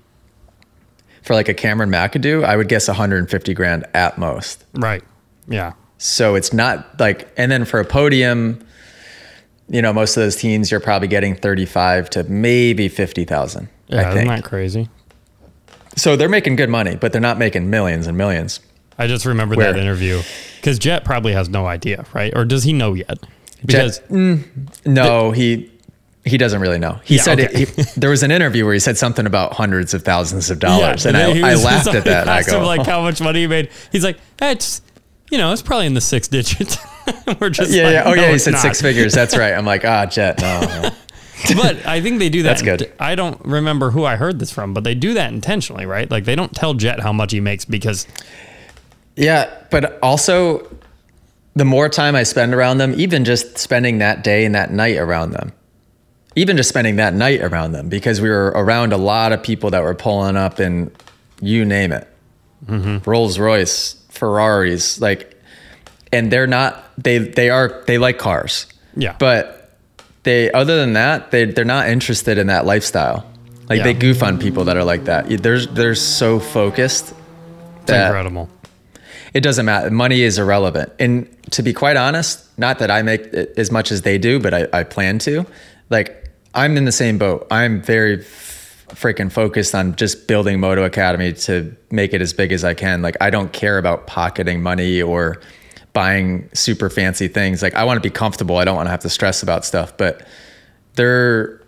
[1.22, 4.64] For like a Cameron McAdoo, I would guess 150 grand at most.
[4.74, 5.02] Right.
[5.48, 5.72] Yeah.
[5.98, 8.64] So it's not like, and then for a podium,
[9.68, 13.68] you know, most of those teams you're probably getting 35 to maybe 50,000.
[13.88, 13.96] Yeah.
[13.96, 14.28] I Isn't think.
[14.28, 14.88] that crazy?
[15.96, 18.60] so they're making good money, but they're not making millions and millions.
[18.98, 19.72] I just remembered Where?
[19.72, 20.22] that interview
[20.56, 22.32] because Jett probably has no idea, right?
[22.36, 23.18] Or does he know yet?
[23.64, 24.10] Because Jett,
[24.86, 25.70] no, he
[26.24, 27.00] he doesn't really know.
[27.04, 27.62] He Yeah, said okay.
[27.62, 30.58] it, he, there was an interview where he said something about hundreds of thousands of
[30.58, 32.22] dollars, Yeah, and I, he I laughed at that.
[32.22, 33.70] and I go, him like how much money he made.
[33.92, 34.82] He's like, eh, it's
[35.30, 36.76] you know, it's probably in the six digits.
[37.40, 38.02] We're just yeah, like, yeah.
[38.06, 38.32] Oh, "No, yeah.
[38.32, 39.12] He said not." six figures.
[39.14, 39.54] That's right.
[39.54, 40.40] I'm like, ah, Jett.
[40.40, 40.90] No, no.
[41.56, 42.50] but I think they do that.
[42.58, 42.92] That's good.
[42.98, 46.10] I don't remember who I heard this from, but they do that intentionally, right?
[46.10, 48.06] Like they don't tell Jett how much he makes because
[49.16, 50.66] Yeah, but also
[51.56, 54.96] the more time I spend around them, even just spending that day and that night
[54.98, 55.52] around them,
[56.36, 59.70] even just spending that night around them, because we were around a lot of people
[59.70, 60.90] that were pulling up and
[61.40, 62.06] you name it,
[62.66, 63.08] mm-hmm.
[63.08, 65.36] Rolls Royce, Ferraris, like,
[66.12, 68.66] and they're not they they are they like cars,
[68.96, 69.76] yeah, but
[70.22, 73.26] they other than that they they're not interested in that lifestyle.
[73.68, 73.84] Like Yeah.
[73.84, 75.28] they goof on people that are like that.
[75.42, 77.14] They're they're so focused
[77.82, 78.48] it's incredible.
[79.32, 79.90] it doesn't matter.
[79.90, 80.92] Money is irrelevant.
[80.98, 84.52] And to be quite honest, not that I make as much as they do, but
[84.52, 85.46] I, I plan to.
[85.88, 86.19] Like,
[86.54, 87.46] I'm in the same boat.
[87.50, 92.52] I'm very f- freaking focused on just building Moto Academy to make it as big
[92.52, 93.02] as I can.
[93.02, 95.40] Like, I don't care about pocketing money or
[95.92, 97.62] buying super fancy things.
[97.62, 98.56] Like, I want to be comfortable.
[98.56, 99.96] I don't want to have to stress about stuff.
[99.96, 100.26] But
[100.96, 101.60] they're,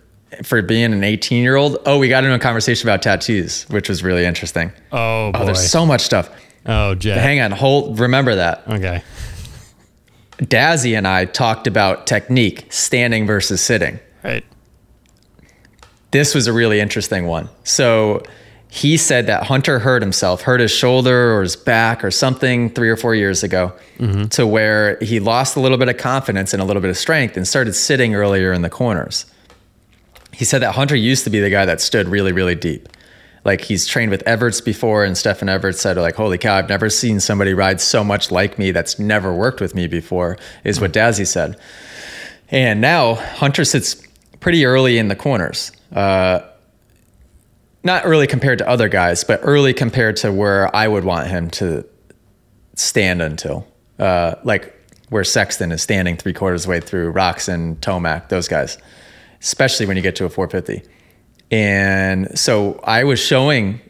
[0.42, 3.88] for being an 18 year old, oh, we got into a conversation about tattoos, which
[3.88, 4.73] was really interesting.
[4.90, 5.38] Oh boy.
[5.40, 6.29] Oh, there's so much stuff.
[6.66, 7.18] oh Jett.
[7.18, 8.01] Hang on, hold.
[8.01, 8.66] Remember that.
[8.68, 9.03] okay.
[10.38, 14.01] Dazzy and I talked about technique, standing versus sitting.
[14.25, 14.45] Right.
[16.12, 17.48] This was a really interesting one.
[17.64, 18.22] So
[18.70, 22.88] he said that Hunter hurt himself, hurt his shoulder or his back or something three
[22.88, 24.29] or four years ago, mm-hmm.
[24.29, 27.37] to where he lost a little bit of confidence and a little bit of strength
[27.37, 29.27] and started sitting earlier in the corners.
[30.33, 32.88] He said that Hunter used to be the guy that stood really, really deep.
[33.44, 36.88] Like he's trained with Everts before, and Stefan Everts said, like, holy cow, I've never
[36.88, 40.92] seen somebody ride so much like me that's never worked with me before, is what
[40.92, 41.20] mm-hmm.
[41.20, 41.59] Dazzy said.
[42.48, 43.96] And now Hunter sits
[44.40, 45.72] pretty early in the corners.
[45.92, 46.40] Uh,
[47.85, 51.50] not early compared to other guys, but early compared to where I would want him
[51.50, 51.85] to
[52.74, 53.66] stand until.
[53.98, 54.74] Uh, like
[55.11, 58.78] where Sexton is standing three quarters of the way through, Roczen, Tomac, those guys,
[59.40, 60.88] especially when you get to a 450.
[61.50, 63.81] And so I was showing,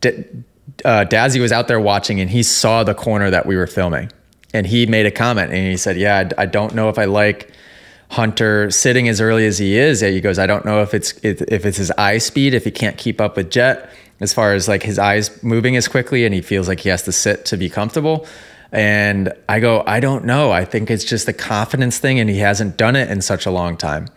[0.00, 0.24] D-
[0.84, 4.12] uh, Dazzy was out there watching and he saw the corner that we were filming.
[4.54, 7.06] And he made a comment and he said, Yeah, I, I don't know if I
[7.06, 7.50] like
[8.12, 10.00] Hunter sitting as early as he is.
[10.00, 12.98] He goes, I don't know if it's if it's his eye speed, if he can't
[12.98, 16.42] keep up with Jett as far as like his eyes moving as quickly and he
[16.42, 18.26] feels like he has to sit to be comfortable.
[18.70, 20.52] And I go, I don't know.
[20.52, 23.50] I think it's just the confidence thing and he hasn't done it in such a
[23.50, 24.08] long time.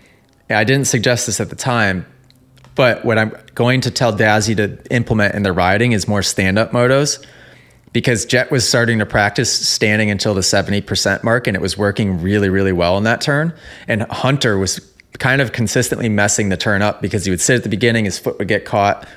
[0.50, 2.06] I didn't suggest this at the time,
[2.76, 6.60] but what I'm going to tell Dazzy to implement in the riding is more stand
[6.60, 7.26] up motos
[7.96, 12.22] because Jett was starting to practice standing until the 70% mark and it was working
[12.22, 13.54] really, really well in that turn.
[13.88, 14.82] And Hunter was
[15.18, 18.20] kind of consistently messing the turn up because he would sit at the beginning, his
[18.20, 19.08] foot would get caught.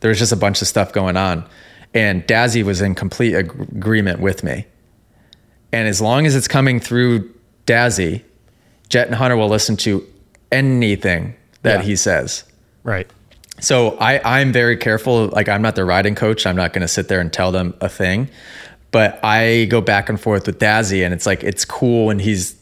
[0.00, 1.46] There was just a bunch of stuff going on.
[1.94, 4.66] And Dazzy was in complete ag- agreement with me.
[5.72, 7.32] And as long as it's coming through
[7.66, 8.20] Dazzy,
[8.90, 10.06] Jett and Hunter will listen to
[10.52, 11.86] anything that Yeah.
[11.86, 12.44] he says.
[12.84, 13.10] Right.
[13.60, 15.28] So I, I'm very careful.
[15.28, 16.46] Like I'm not their riding coach.
[16.46, 18.28] I'm not going to sit there and tell them a thing.
[18.90, 22.54] But I go back and forth with Dazzy, and it's like it's cool when he's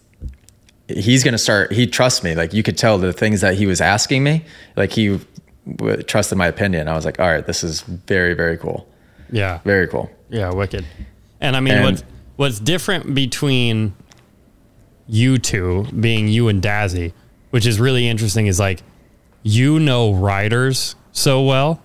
[0.88, 1.72] he's going to start.
[1.72, 2.35] He trusts me.
[2.35, 4.44] Like you could tell the things that he was asking me.
[4.76, 5.20] Like he
[5.76, 6.88] w- trusted my opinion.
[6.88, 8.88] I was like, all right, this is very very cool.
[9.30, 9.61] Yeah.
[9.64, 10.11] Very cool.
[10.30, 10.85] Yeah, wicked.
[11.40, 12.04] And I mean, And- what's
[12.37, 13.94] what's different between
[15.07, 17.12] you two being you and Dazzy,
[17.50, 18.80] which is really interesting, is like
[19.44, 21.80] you know riders so well,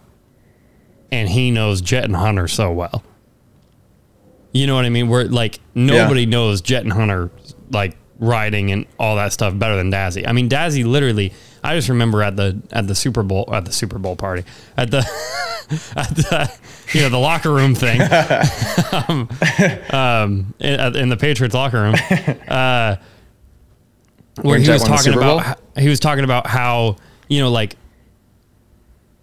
[1.11, 3.03] and he knows Jett and Hunter so well.
[4.51, 5.09] You know what I mean?
[5.09, 7.29] Where like nobody knows Jett and Hunter
[7.69, 10.27] like riding and all that stuff better than Dazzy.
[10.27, 11.33] I mean, Dazzy literally.
[11.61, 14.45] I just remember at the at the Super Bowl at the Super Bowl party
[14.77, 14.99] at the
[15.95, 16.51] at the
[16.93, 17.99] you know the locker room thing
[19.09, 19.29] um,
[19.91, 21.95] um, in, in the Patriots locker room,
[22.47, 22.95] uh,
[24.41, 26.95] where he was talking about how- he was talking about how
[27.29, 27.77] you know like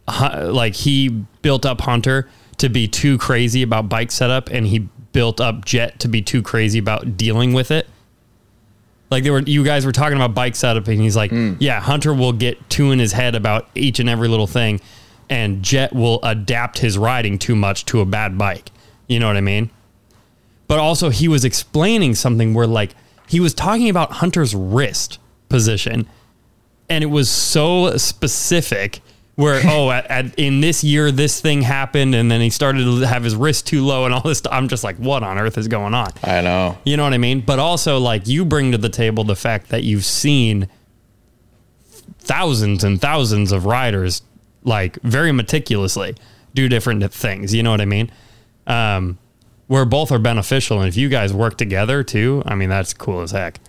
[0.08, 1.08] like he
[1.42, 5.98] built up Hunter to be too crazy about bike setup, and he built up Jett
[6.00, 7.88] to be too crazy about dealing with it.
[9.10, 11.54] Like they were, you guys were talking about bike setup, and he's like, hmm.
[11.58, 14.80] "Yeah, Hunter will get too in his head about each and every little thing,
[15.28, 18.70] and Jett will adapt his riding too much to a bad bike."
[19.06, 19.70] You know what I mean?
[20.66, 22.94] But also, he was explaining something where, like,
[23.28, 26.08] he was talking about Hunter's wrist position,
[26.88, 29.00] and it was so specific.
[29.34, 33.00] Where oh, at, at, in this year this thing happened, and then he started to
[33.06, 34.38] have his wrist too low, and all this.
[34.38, 34.52] Stuff.
[34.52, 36.10] I'm just like, what on earth is going on?
[36.22, 36.78] I know.
[36.84, 37.40] You know what I mean?
[37.40, 40.68] But also, like, you bring to the table the fact that you've seen
[42.18, 44.22] thousands and thousands of riders,
[44.64, 46.16] like, very meticulously
[46.54, 47.54] do different things.
[47.54, 48.10] You know what I mean?
[48.66, 49.18] Um,
[49.68, 50.80] where both are beneficial.
[50.80, 53.60] And if you guys work together too, I mean, that's cool as heck.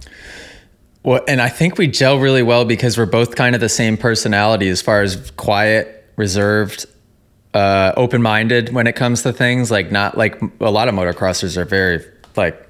[1.08, 3.96] Well, and I think we gel really well because we're both kind of the same
[3.96, 6.86] personality as far as quiet, reserved,
[7.54, 9.72] uh, open minded when it comes to things.
[9.72, 12.04] Like, not like a lot of motocrossers are very
[12.36, 12.62] like,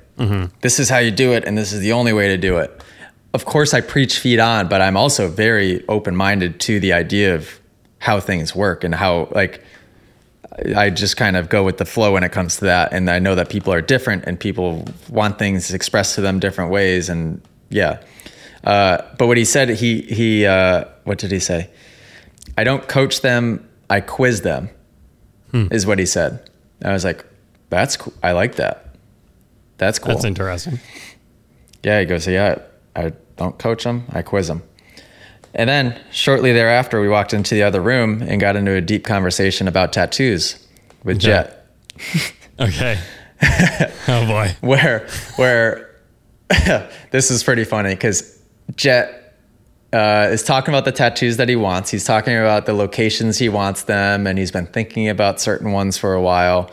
[0.62, 2.80] this is how you do it, and this is the only way to do it.
[3.34, 7.34] Of course, I preach feet on, but I'm also very open minded to the idea
[7.34, 7.60] of
[7.98, 9.64] how things work and how, like,
[10.76, 12.94] I just kind of go with the flow when it comes to that.
[12.94, 16.70] And I know that people are different and people want things expressed to them different
[16.70, 17.10] ways.
[17.10, 18.00] And yeah.
[18.64, 21.70] Uh, but what he said, he, he, uh, what did he say?
[22.58, 23.68] I don't coach them.
[23.90, 24.70] I quiz them
[25.54, 26.50] is what he said.
[26.84, 27.26] I was like,
[27.70, 28.14] that's cool.
[28.22, 28.96] I like that.
[29.78, 30.14] That's cool.
[30.14, 30.80] That's interesting.
[31.84, 32.60] Yeah, he goes, yeah,
[32.96, 34.64] I don't coach them, I quiz them.
[35.54, 39.04] And then shortly thereafter, we walked into the other room and got into a deep
[39.04, 40.68] conversation about tattoos
[41.04, 41.66] with Jett,
[42.60, 43.00] Okay.
[44.08, 44.56] oh boy.
[44.62, 45.96] where where
[47.12, 48.37] this is pretty funny because
[48.76, 49.36] Jett
[49.94, 51.90] uh, is talking about the tattoos that he wants.
[51.92, 55.98] He's talking about the locations he wants them, and he's been thinking about certain ones
[55.98, 56.70] for a while.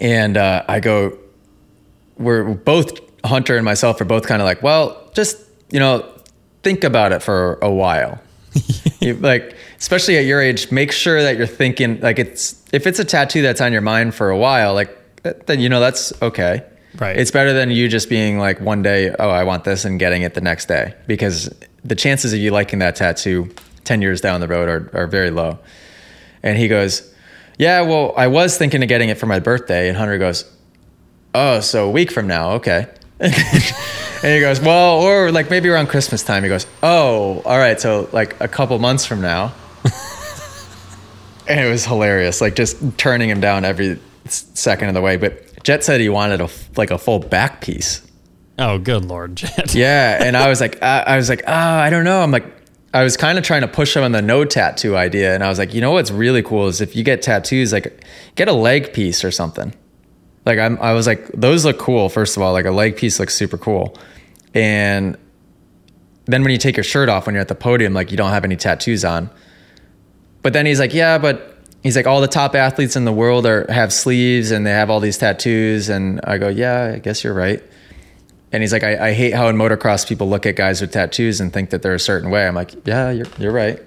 [0.00, 1.16] And uh, I go,
[2.16, 5.36] we're both Hunter and myself are both kind of like, well, just
[5.70, 6.10] you know,
[6.62, 8.20] think about it for a while.
[9.00, 12.98] You- like, especially at your age, make sure that you're thinking like it's if it's
[12.98, 14.94] a tattoo that's on your mind for a while, like
[15.46, 16.62] then you know that's okay.
[16.98, 17.16] Right.
[17.16, 20.22] It's better than you just being like one day, oh, I want this, and getting
[20.22, 21.48] it the next day, because
[21.84, 23.48] the chances of you liking that tattoo
[23.84, 25.58] ten years down the road are are very low.
[26.42, 27.12] And he goes,
[27.58, 29.88] Yeah, well, I was thinking of getting it for my birthday.
[29.88, 30.50] And Hunter goes,
[31.34, 32.86] Oh, so a week from now, okay.
[33.20, 33.32] and
[34.22, 36.42] he goes, Well, or like maybe around Christmas time.
[36.42, 39.52] He goes, Oh, all right, so like a couple months from now.
[41.48, 45.16] and it was hilarious, like just turning him down every second of the way.
[45.16, 48.06] But Jett said he wanted a like a full back piece.
[48.58, 49.74] Oh, good lord, Jett.
[49.74, 52.22] Yeah, and I was like, uh, I was like, oh, I don't know.
[52.22, 52.44] I'm like,
[52.92, 55.48] I was kind of trying to push him on the no tattoo idea, and I
[55.48, 58.52] was like, you know what's really cool is if you get tattoos, like get a
[58.52, 59.74] leg piece or something.
[60.46, 62.08] Like I'm, I was like, those look cool.
[62.08, 63.96] First of all, like a leg piece looks super cool,
[64.54, 65.16] and
[66.26, 68.30] then when you take your shirt off when you're at the podium, like you don't
[68.30, 69.30] have any tattoos on.
[70.42, 71.49] But then he's like, yeah, but
[71.82, 74.90] he's like, all the top athletes in the world are have sleeves and they have
[74.90, 77.62] all these tattoos, and I go, yeah, I guess you're right.
[78.52, 81.40] And he's like, I, I hate how in motocross people look at guys with tattoos
[81.40, 82.46] and think that they're a certain way.
[82.46, 83.80] I'm like, yeah, you're, you're right.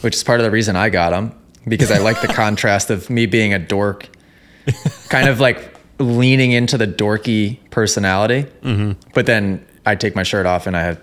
[0.00, 3.10] Which is part of the reason I got them because I like the contrast of
[3.10, 4.08] me being a dork,
[5.10, 8.46] kind of like leaning into the dorky personality.
[9.12, 11.00] But then I take my shirt off and I have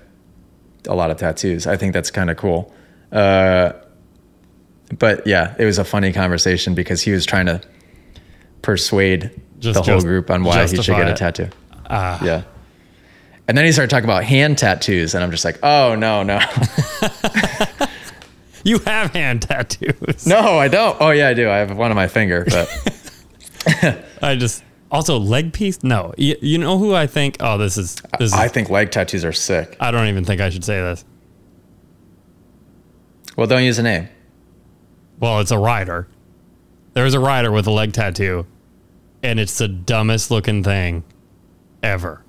[0.88, 1.68] a lot of tattoos.
[1.68, 2.74] I think that's kind of cool.
[3.12, 3.74] Uh,
[4.98, 7.62] but yeah, it was a funny conversation because he was trying to
[8.62, 11.50] persuade Just the whole just group on why he should get a tattoo.
[11.90, 12.44] Ah, Yeah.
[13.48, 16.40] And then he started talking about hand tattoos, and I'm just like, oh no, no,
[18.66, 20.26] You have hand tattoos.
[20.26, 20.98] no, I don't.
[21.00, 21.48] Oh yeah, I do.
[21.48, 25.84] I have one on my finger, but I just also leg piece.
[25.84, 27.38] No, you, you know who I think?
[27.40, 28.34] Oh, this is this is.
[28.34, 29.78] I I, think leg tattoos are sick.
[29.80, 31.06] I don't even think I should say this.
[33.38, 34.10] Well, don't use a name.
[35.20, 36.08] Well, it's a rider.
[36.94, 38.46] There's a rider with a leg tattoo,
[39.24, 41.04] and it's the dumbest looking thing
[41.84, 42.22] ever.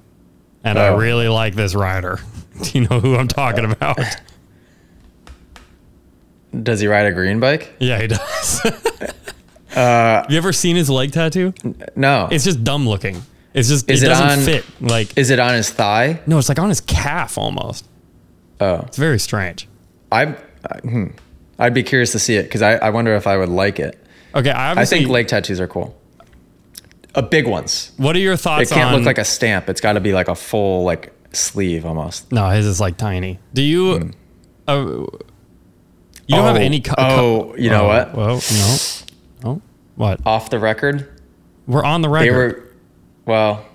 [0.65, 0.97] And I Oh.
[0.97, 2.19] really like this rider.
[2.63, 3.99] Do you know who I'm talking about?
[6.63, 7.75] Does he ride a green bike?
[7.79, 8.61] Yeah, he does.
[9.75, 11.53] Uh, Have you ever seen his leg tattoo?
[11.95, 12.29] No.
[12.33, 13.21] It's just dumb looking.
[13.53, 14.65] It's just Is it it doesn't on- fit.
[14.81, 16.19] Like Is it on his thigh?
[16.27, 17.87] no, it's like on his calf almost.
[18.59, 19.69] Oh, It's very strange.
[20.11, 20.35] I.
[20.71, 21.07] I- Hmm.
[21.59, 23.99] I'd be curious to see it because I, I wonder if I would like it.
[24.35, 25.97] Okay, I I think leg tattoos are cool.
[27.15, 27.93] Uh, big ones.
[27.97, 28.71] what are your thoughts?
[28.71, 28.97] It can't on?
[28.97, 29.71] look like a stamp.
[29.71, 32.31] It's got to be like a full like sleeve almost.
[32.31, 33.39] no, his is like tiny.
[33.55, 34.13] Do you?
[34.69, 35.07] Uh,
[36.27, 36.57] you don't have.
[36.57, 36.81] Oh, any.
[36.81, 38.15] Co- oh, you know what?
[38.15, 38.77] Well, no.
[39.45, 39.63] Oh,
[39.95, 40.21] what?
[40.27, 41.09] Off the record,
[41.67, 42.57] We're on the they record.
[42.57, 42.73] were.
[43.25, 43.67] Well,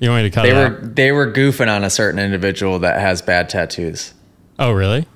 [0.00, 0.94] you want me to cut they were out?
[0.94, 4.14] they were goofing on a certain individual that has bad tattoos.
[4.58, 5.06] Oh, really?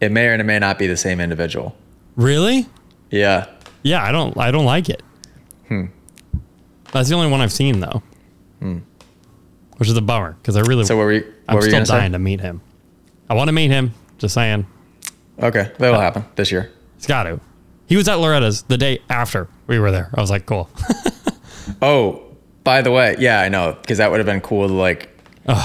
[0.00, 1.76] It may or it may not be the same individual.
[2.16, 2.66] Really?
[3.10, 3.46] Yeah.
[3.82, 4.36] Yeah, I don't.
[4.36, 5.02] I don't like it.
[5.68, 5.86] Hmm.
[6.92, 8.02] That's the only one I've seen though.
[9.76, 10.84] Which is a bummer because I really.
[10.84, 11.94] So what were you, what I'm were still say?
[11.98, 12.60] dying to meet him.
[13.30, 13.92] I want to meet him.
[14.18, 14.66] Just saying.
[15.40, 16.72] Okay, that'll happen this year.
[16.96, 17.40] It's got to.
[17.86, 20.10] He was at Loretta's the day after we were there.
[20.14, 20.68] I was like, cool.
[21.82, 22.22] Oh,
[22.64, 24.66] by the way, yeah, I know because that would have been cool.
[24.68, 25.17] To like,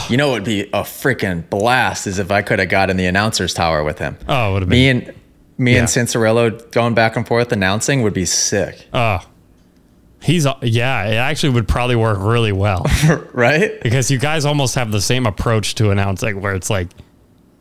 [0.09, 2.97] you know, it would be a freaking blast is if I could have got in
[2.97, 4.17] the announcer's tower with him.
[4.27, 4.77] Oh, it would have been.
[4.77, 5.13] me and
[5.57, 5.79] me Yeah.
[5.79, 9.19] and Cianciarulo going back and forth announcing would be sick, Oh,
[10.21, 11.05] he's uh, yeah.
[11.07, 12.85] It actually would probably work really well
[13.33, 13.71] right?
[13.81, 16.87] because you guys almost have the same approach to announcing, where it's like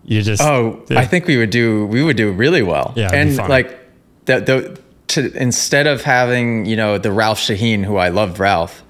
[0.05, 0.43] you just.
[0.43, 2.93] Oh, I think we would do we would do really well.
[2.97, 3.79] Yeah, and like
[4.27, 8.83] the the to instead of having you know the Ralph Sheheen, who I loved Ralph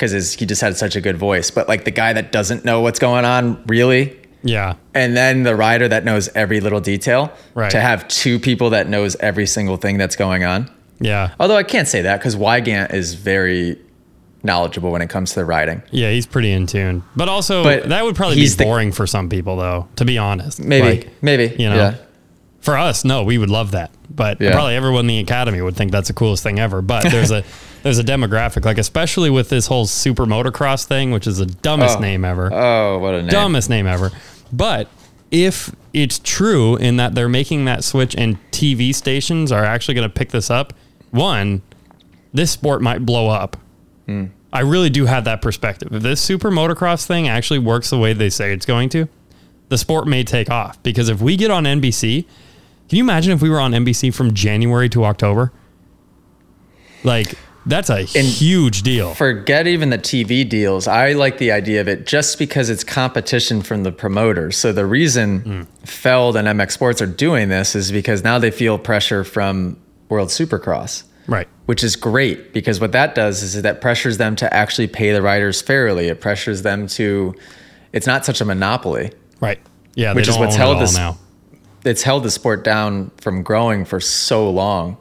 [0.00, 2.80] because he just had such a good voice, but like the guy that doesn't know
[2.80, 4.76] what's going on really, yeah.
[4.94, 7.30] and then the rider that knows every little detail.
[7.54, 7.70] Right.
[7.70, 10.70] To have two people that knows every single thing that's going on.
[11.00, 11.34] Yeah.
[11.38, 13.78] Although I can't say that because Weigandt is very
[14.42, 15.82] knowledgeable when it comes to the riding.
[15.90, 17.02] Yeah, he's pretty in tune.
[17.14, 20.06] But also, But that would probably be he's the- boring for some people, though, to
[20.06, 20.60] be honest.
[20.60, 21.94] Maybe, Like, maybe, you know, yeah.
[22.60, 23.90] for us, no, we would love that.
[24.08, 24.52] But Yeah.
[24.52, 26.80] probably everyone in the academy would think that's the coolest thing ever.
[26.80, 27.44] But there's a
[27.82, 31.98] there's a demographic, like especially with this whole super motocross thing, which is the dumbest
[31.98, 32.00] Oh.
[32.00, 32.52] name ever.
[32.52, 33.30] Oh, what a name!
[33.30, 34.10] dumbest name ever.
[34.52, 34.88] But
[35.30, 40.08] if it's true in that they're making that switch and TV stations are actually going
[40.08, 40.72] to pick this up,
[41.10, 41.62] one,
[42.32, 43.56] this sport might blow up.
[44.06, 44.26] Hmm.
[44.52, 45.92] I really do have that perspective.
[45.94, 49.08] If this super motocross thing actually works the way they say it's going to,
[49.68, 50.82] the sport may take off.
[50.82, 52.24] Because if we get on NBC,
[52.88, 55.52] can you imagine if we were on NBC from January to October?
[57.04, 57.34] Like,
[57.66, 59.14] That's a huge deal.
[59.14, 60.88] Forget even the TV deals.
[60.88, 64.56] I like the idea of it just because it's competition from the promoters.
[64.56, 65.40] So the reason
[65.82, 65.86] Mm.
[65.88, 69.76] Feld and MX Sports are doing this is because now they feel pressure from
[70.08, 71.46] World Supercross, right.
[71.66, 75.20] which is great because what that does is that pressures them to actually pay the
[75.22, 76.08] riders fairly.
[76.08, 77.34] It pressures them to.
[77.92, 79.12] It's not such a monopoly.
[79.40, 79.58] Right.
[79.94, 80.14] Yeah.
[80.14, 81.18] Which is what's held this- now.
[81.84, 84.96] It's held the sport down from growing for so long.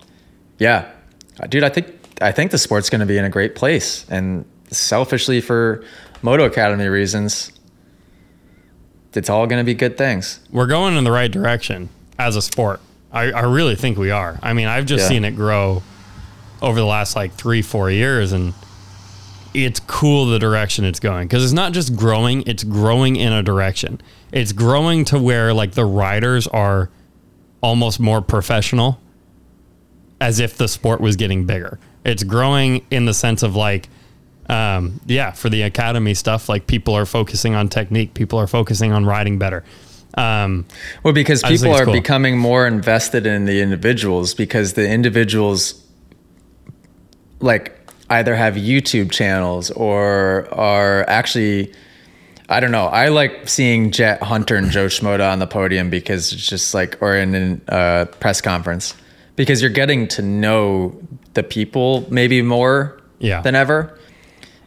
[0.60, 0.86] Yeah,
[1.42, 1.88] Uh, dude, I think
[2.22, 5.84] I think the sport's going to be in a great place, and selfishly for
[6.22, 7.52] Moto Academy reasons,
[9.14, 10.40] it's all going to be good things.
[10.52, 12.80] We're going in the right direction as a sport.
[13.12, 14.38] I, I really think we are.
[14.44, 15.08] I mean, I've just Yeah.
[15.10, 15.82] seen it grow
[16.62, 18.54] over the last like three, four years, and
[19.54, 23.42] it's cool the direction it's going because it's not just growing, it's growing in a
[23.42, 24.00] direction.
[24.32, 26.90] It's growing to where like the riders are
[27.62, 29.00] almost more professional
[30.22, 31.80] as if the sport was getting bigger.
[32.06, 33.90] It's growing in the sense of like,
[34.48, 38.92] um, yeah, for the academy stuff, like people are focusing on technique, people are focusing
[38.92, 39.64] on riding better.
[40.16, 40.66] Um,
[41.04, 41.94] Well, because people are cool.
[41.94, 45.86] becoming more invested in the individuals because the individuals
[47.40, 47.80] like
[48.10, 51.72] either have YouTube channels or are actually
[52.52, 52.88] I don't know.
[52.88, 56.98] I like seeing Jett Hunter and Joe Schmoda on the podium because it's just like
[57.00, 58.96] or in a uh, press conference
[59.40, 60.94] because you're getting to know
[61.34, 63.40] the people maybe more Yeah.
[63.40, 63.98] than ever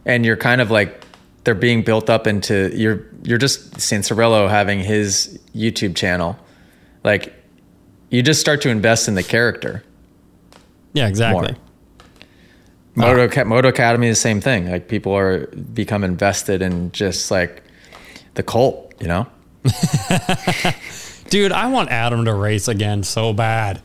[0.03, 0.99] and you're kind of like
[1.43, 6.39] they're being built up into you're you're just Cianciarulo having his YouTube channel.
[7.03, 7.31] Like
[8.09, 9.83] you just start to invest in the character.
[10.93, 11.55] yeah, exactly.
[12.95, 13.07] More.
[13.09, 14.71] Moto, uh, Ca- Moto Academy is the same thing.
[14.71, 17.61] Like people are become invested in just like
[18.33, 19.27] the cult, you know?
[21.29, 23.79] Dude, I want Adam to race again so bad.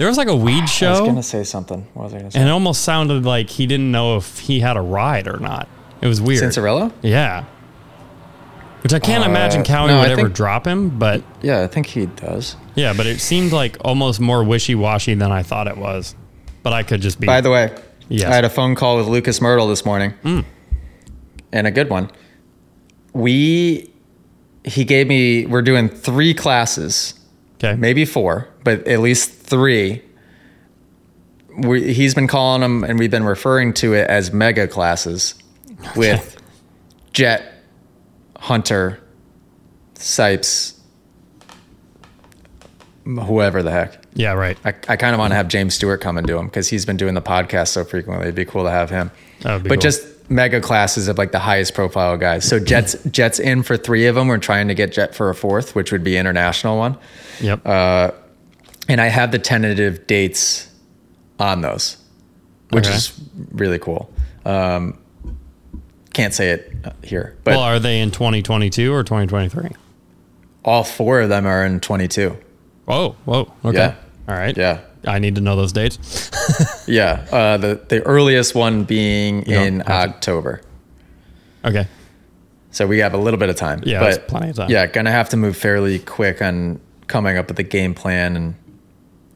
[0.00, 0.88] There was like a weed show.
[0.88, 1.86] I was gonna say something.
[1.92, 2.38] What was I gonna say?
[2.40, 5.68] and it almost sounded like he didn't know if he had a ride or not.
[6.00, 6.42] It was weird.
[6.42, 6.90] Cianciarulo?
[7.02, 7.44] Yeah.
[8.82, 11.60] Which I can't Uh, imagine Kawi no, would I ever think- drop him, but Yeah,
[11.60, 12.56] I think he does.
[12.76, 16.14] yeah, but it seemed like almost more wishy washy than I thought it was.
[16.62, 17.26] But I could just be.
[17.26, 17.70] By the way,
[18.08, 18.30] Yes.
[18.30, 20.14] I had a phone call with Lucas Myrtle this morning,
[21.52, 22.10] and a good one.
[23.12, 23.90] We,
[24.64, 25.44] he gave me.
[25.44, 27.12] We're doing three classes,
[27.62, 27.76] okay.
[27.76, 30.02] maybe four, but at least three.
[31.56, 35.34] We, he's been calling them, and we've been referring to it as mega classes,
[35.96, 36.40] with
[37.12, 37.42] Jett,
[38.36, 39.00] Hunter,
[39.94, 40.78] Sipes,
[43.04, 44.04] whoever the heck.
[44.14, 44.58] Yeah, right.
[44.64, 46.84] I, I kind of want to have James Stewart come and do them because he's
[46.86, 48.24] been doing the podcast so frequently.
[48.24, 49.10] It'd be cool to have him.
[49.42, 49.76] But cool.
[49.76, 52.44] just mega classes of like the highest profile guys.
[52.48, 54.28] So Jett's Jett's in for three of them.
[54.28, 56.96] We're trying to get Jett for a fourth, which would be international one.
[57.40, 57.66] Yep.
[57.66, 58.12] Uh,
[58.88, 60.68] and I have the tentative dates
[61.38, 61.96] on those,
[62.70, 62.94] which Okay.
[62.96, 63.20] is
[63.52, 64.12] really cool.
[64.44, 64.96] Um,
[66.12, 69.70] can't say it uh, here, but well, are they in 2022 or 2023?
[70.62, 72.36] all four of them are in 22.
[72.84, 73.50] Whoa, whoa.
[73.64, 73.78] Okay.
[73.78, 73.94] Yeah.
[74.28, 74.54] All right.
[74.56, 74.80] Yeah.
[75.06, 76.30] I need to know those dates.
[76.86, 77.24] Yeah.
[77.30, 79.82] Uh, the, the earliest one being in.
[79.86, 80.60] October.
[81.64, 81.86] Okay.
[82.72, 83.80] So we have a little bit of time.
[83.84, 84.70] Yeah, but plenty of time.
[84.70, 88.54] Yeah, gonna have to move fairly quick on coming up with the game plan, and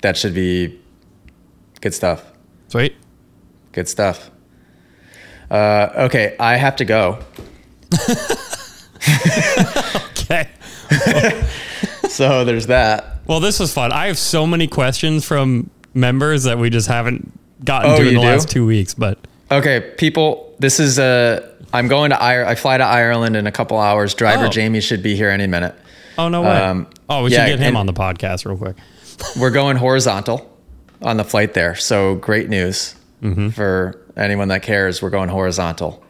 [0.03, 0.81] that should be
[1.81, 2.25] good stuff.
[2.69, 2.97] Sweet.
[3.71, 4.31] Good stuff.
[5.51, 7.21] Uh, okay, I have to go.
[9.07, 10.49] Okay.
[12.09, 13.14] So there's that.
[13.27, 13.93] Well, this was fun.
[13.93, 17.33] I have so many questions from members that we just haven't
[17.65, 18.27] gotten Oh, to in the do?
[18.27, 19.19] last two weeks, but
[19.51, 22.51] Okay, people, this is uh I'm going to Ireland.
[22.51, 24.15] I fly to Ireland in a couple hours.
[24.15, 24.51] Driver Oh.
[24.51, 25.75] Jamie should be here any minute.
[26.19, 26.49] oh no way.
[26.57, 28.77] Um, oh, we yeah, should get him on the podcast real quick.
[29.41, 30.51] We're going horizontal
[31.03, 31.75] on the flight there.
[31.75, 33.51] So great news Mm-hmm.
[33.51, 35.01] for anyone that cares.
[35.01, 36.03] We're going horizontal.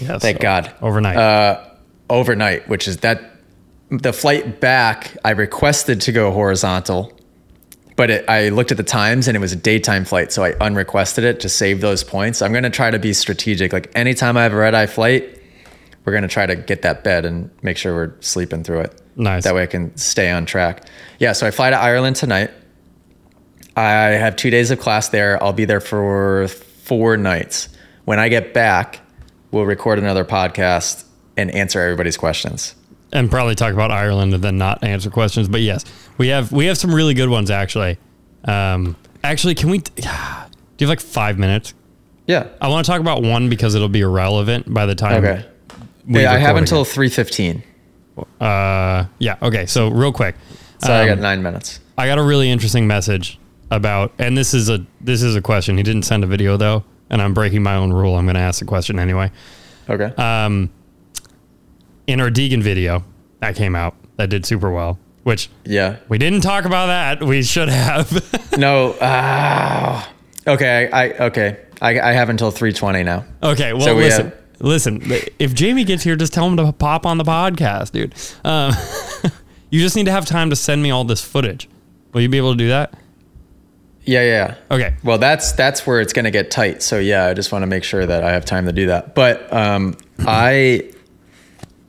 [0.00, 0.20] Yes.
[0.20, 0.74] Thank God.
[0.82, 1.16] Overnight.
[1.16, 1.64] Uh,
[2.10, 3.22] overnight, which is that
[3.90, 7.12] the flight back, I requested to go horizontal,
[7.96, 10.32] but it, I looked at the times and it was a daytime flight.
[10.32, 12.42] So I unrequested it to save those points.
[12.42, 13.72] I'm going to try to be strategic.
[13.72, 15.40] Like anytime I have a red eye flight,
[16.04, 19.02] we're going to try to get that bed and make sure we're sleeping through it.
[19.16, 19.44] Nice.
[19.44, 20.84] That way I can stay on track.
[21.18, 21.32] Yeah.
[21.32, 22.50] So I fly to Ireland tonight.
[23.76, 25.42] I have two days of class there.
[25.42, 27.68] I'll be there for four nights.
[28.04, 29.00] When I get back,
[29.50, 31.04] we'll record another podcast
[31.36, 32.74] and answer everybody's questions.
[33.12, 35.48] And probably talk about Ireland and then not answer questions.
[35.48, 35.84] But yes,
[36.18, 37.98] we have we have some really good ones actually.
[38.44, 39.78] Um, actually, can we?
[39.78, 41.74] Do you have like five minutes?
[42.26, 42.46] Yeah.
[42.60, 45.24] I want to talk about one because it'll be irrelevant by the time.
[45.24, 45.44] Okay.
[46.06, 47.62] Yeah, I have until three fifteen,
[48.40, 49.36] Uh, yeah.
[49.42, 49.66] Okay.
[49.66, 50.36] So real quick,
[50.78, 51.80] so I um, got nine minutes.
[51.98, 53.38] I got a really interesting message
[53.70, 55.76] about, and this is a this is a question.
[55.76, 58.16] He didn't send a video though, and I'm breaking my own rule.
[58.16, 59.30] I'm going to ask the question anyway.
[59.88, 60.14] Okay.
[60.16, 60.70] Um,
[62.08, 63.04] in our Deegan video
[63.40, 64.98] that came out, that did super well.
[65.22, 65.96] Which yeah.
[66.08, 67.22] we didn't talk about that.
[67.24, 68.10] We should have.
[68.58, 68.96] No.
[69.00, 70.10] ah.
[70.44, 70.90] okay.
[70.90, 71.60] I, I okay.
[71.80, 73.24] I, I have until 320 now.
[73.40, 74.24] okay, well So we listen.
[74.30, 75.00] have- Listen,
[75.38, 78.12] if Jamie gets here, just tell him to pop on the podcast, dude.
[78.44, 78.72] Um,
[79.70, 81.68] you just need to have time to send me all this footage.
[82.12, 82.92] Will you be able to do that?
[84.02, 84.22] Yeah.
[84.22, 84.56] Yeah.
[84.70, 84.74] yeah.
[84.74, 84.96] Okay.
[85.04, 86.82] Well, that's that's where it's going to get tight.
[86.82, 89.14] So yeah, I just want to make sure that I have time to do that.
[89.14, 89.96] But um,
[90.26, 90.90] I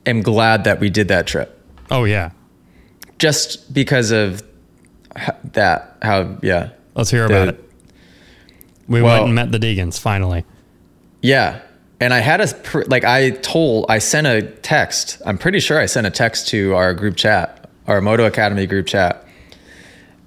[0.06, 1.58] am glad that we did that trip,
[1.90, 2.30] Oh yeah.
[3.18, 4.42] just because of
[5.52, 5.96] that.
[6.02, 7.64] How yeah, Let's hear The- about it.
[8.88, 10.44] We Well- went and met the Deegans finally.
[11.22, 11.58] yeah.
[12.02, 12.48] And I had a
[12.86, 15.20] like I told I sent a text.
[15.26, 18.86] I'm pretty sure I sent a text to our group chat, our Moto Academy group
[18.86, 19.22] chat,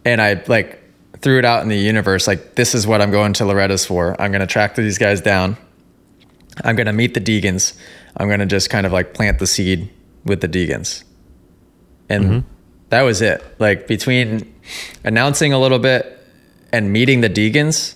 [0.06, 0.80] and I like
[1.22, 2.28] threw it out in the universe.
[2.28, 4.16] Like this is what I'm going to Loretta's for.
[4.22, 5.58] I'm going to track these guys down.
[6.64, 7.76] I'm going to meet the Deegans.
[8.18, 9.90] I'm going to just kind of like plant the seed
[10.26, 11.04] with the Deegans.
[12.10, 12.44] And
[12.90, 13.44] that was it.
[13.60, 14.54] Like between
[15.04, 16.20] announcing a little bit
[16.72, 17.96] and meeting the Deegans,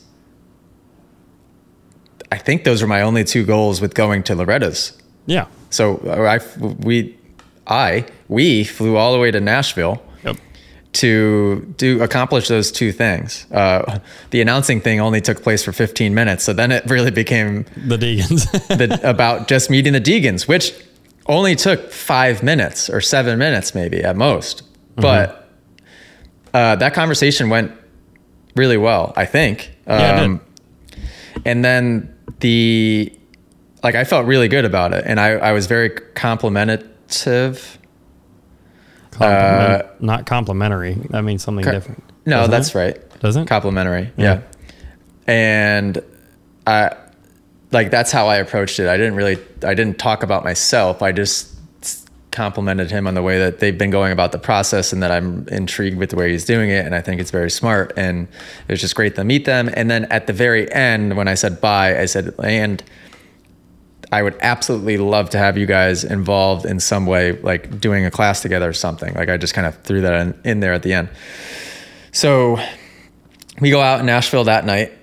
[2.31, 4.97] I think those were my only two goals with going to Loretta's.
[5.27, 5.47] Yeah.
[5.69, 7.17] So uh, I, we,
[7.67, 10.01] I, we flew all the way to Nashville.
[10.97, 13.45] To do accomplish those two things.
[13.51, 13.99] Uh,
[14.31, 17.97] the announcing thing only took place for 15 minutes, so then it really became The
[17.97, 18.51] Deegans.
[18.77, 20.73] the, about just meeting the Deegans, which
[21.27, 24.63] only took five minutes or seven minutes, maybe at most.
[24.95, 25.49] But
[26.53, 27.71] uh, that conversation went
[28.55, 29.71] really well, I think.
[29.85, 30.41] Yeah, Um,
[31.45, 33.13] and then the
[33.83, 37.77] like, I felt really good about it, and I, I was very complimentative.
[39.17, 40.93] Compliment- uh, not complimentary.
[41.09, 42.03] That means something different.
[42.25, 42.75] No, that's it?
[42.75, 43.19] right.
[43.19, 43.47] Doesn't?
[43.47, 44.41] complimentary Yeah.
[45.27, 45.33] yeah.
[45.33, 46.03] and
[46.67, 46.95] i
[47.71, 51.11] like that's how i approached it i didn't really i didn't talk about myself i
[51.11, 51.55] just
[52.31, 55.47] complimented him on the way that they've been going about the process and that i'm
[55.47, 58.27] intrigued with the way he's doing it and i think it's very smart and
[58.67, 61.33] it was just great to meet them and then at the very end when i
[61.33, 62.83] said bye i said and
[64.11, 68.11] I would absolutely love to have you guys involved in some way, like doing a
[68.11, 69.13] class together or something.
[69.13, 71.09] Like I just kind of threw that in, in there at the end.
[72.13, 72.57] So
[73.59, 74.93] we go out in Nashville that night,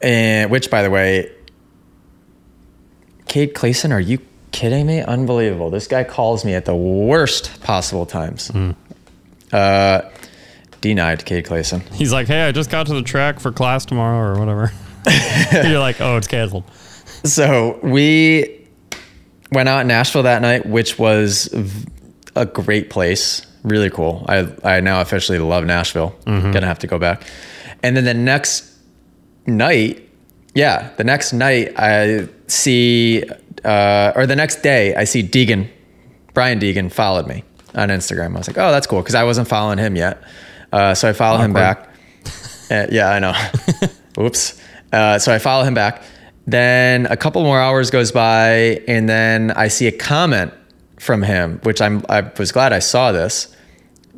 [0.00, 1.32] and which, by the way,
[3.26, 4.18] Kate Clayson, are you
[4.52, 5.00] kidding me?
[5.00, 5.70] Unbelievable!
[5.70, 8.52] This guy calls me at the worst possible times.
[9.52, 10.08] Uh,
[10.80, 11.82] denied, Kate Clayson.
[11.92, 14.72] He's like, hey, I just got to the track for class tomorrow or whatever.
[15.68, 16.64] You're like, oh, it's canceled.
[17.24, 18.66] So we
[19.52, 21.52] went out in Nashville that night, which was
[22.34, 23.46] a great place.
[23.62, 24.24] Really cool.
[24.28, 26.14] I I now officially love Nashville.
[26.24, 27.22] Gonna have to go back.
[27.82, 28.64] And then the next
[29.46, 30.08] night,
[30.54, 33.24] yeah, the next night I see,
[33.64, 35.68] uh, or the next day I see Deegan,
[36.34, 37.44] Brian Deegan followed me
[37.74, 38.34] on Instagram.
[38.34, 40.22] I was like, oh, that's cool because I wasn't following him yet.
[40.72, 41.88] Uh, so I follow him back.
[42.70, 43.34] Uh, yeah, I know.
[44.24, 44.62] Oops.
[44.92, 46.04] Uh, so I follow him back.
[46.50, 50.52] Then a couple more hours goes by, and then I see a comment
[50.98, 53.54] from him, which I'm I was glad I saw this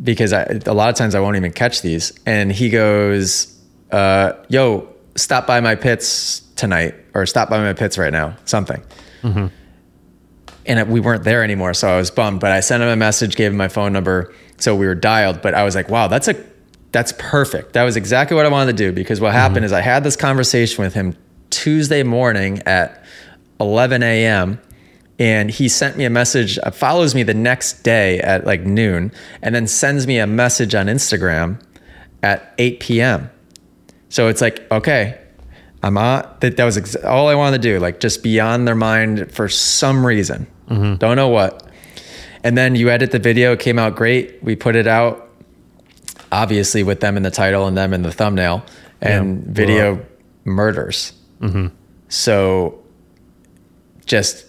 [0.03, 2.13] because I, a lot of times I won't even catch these.
[2.25, 3.55] And he goes,
[3.91, 8.83] uh, "Yo, stop by my pits tonight, or stop by my pits right now, something."
[10.65, 12.41] And it, we weren't there anymore, so I was bummed.
[12.41, 15.43] But I sent him a message, gave him my phone number, so we were dialed.
[15.43, 16.37] But I was like, "Wow, that's a
[16.93, 17.75] that's perfect.
[17.75, 20.17] That was exactly what I wanted to do." Because what happened is I had this
[20.17, 21.15] conversation with him
[21.53, 23.05] Tuesday morning at
[23.61, 24.61] 11 a.m.
[25.19, 29.13] And he sent me a message, uh, follows me the next day at like noon,
[29.43, 31.63] and then sends me a message on Instagram
[32.25, 33.31] at 8 p.m.
[34.09, 35.19] So it's like, okay,
[35.83, 36.29] I'm on.
[36.41, 39.33] That, that was ex- all I wanted to do, like just be on their mind
[39.33, 40.47] for some reason.
[40.69, 41.69] Don't know what.
[42.43, 44.43] And then you edit the video, it came out great.
[44.43, 45.29] We put it out,
[46.33, 48.65] obviously, with them in the title and them in the thumbnail,
[49.01, 49.53] and Yeah.
[49.53, 50.07] video
[50.45, 51.13] murders.
[52.09, 52.79] So
[54.07, 54.47] just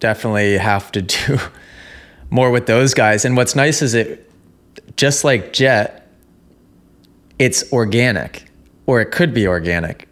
[0.00, 1.38] definitely have to do
[2.30, 3.24] more with those guys.
[3.24, 4.30] And what's nice is it,
[4.96, 6.08] just like Jett,
[7.38, 8.44] it's organic,
[8.86, 10.08] or it could be organic.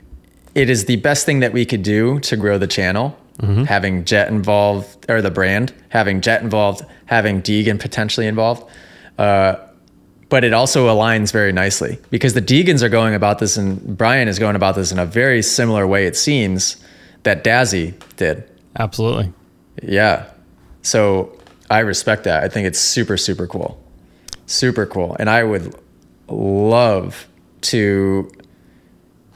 [0.54, 3.16] It is the best thing that we could do to grow the channel.
[3.64, 8.70] Having Jett involved, or the brand, having Jett involved, having Deegan potentially involved.
[9.16, 9.56] Uh,
[10.30, 14.28] but it also aligns very nicely because the Deegans are going about this, and Brian
[14.28, 16.82] is going about this in a very similar way, it seems,
[17.24, 18.48] that Dazzy did.
[18.78, 19.32] Absolutely.
[19.82, 20.30] Yeah.
[20.82, 21.36] So
[21.68, 22.44] I respect that.
[22.44, 23.82] I think it's super, super cool.
[24.46, 25.16] Super cool.
[25.18, 25.74] And I would
[26.28, 27.28] love
[27.62, 28.30] to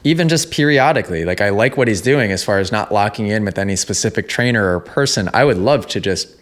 [0.05, 1.25] even just periodically.
[1.25, 4.29] Like I like what he's doing as far as not locking in with any specific
[4.29, 5.29] trainer or person.
[5.33, 6.35] I would love to just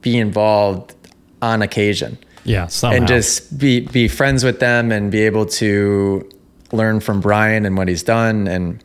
[0.00, 0.94] be involved
[1.40, 2.18] on occasion
[2.48, 2.96] Yeah, somehow.
[2.96, 6.28] and just be be friends with them and be able to
[6.72, 8.82] learn from Brian and what he's done and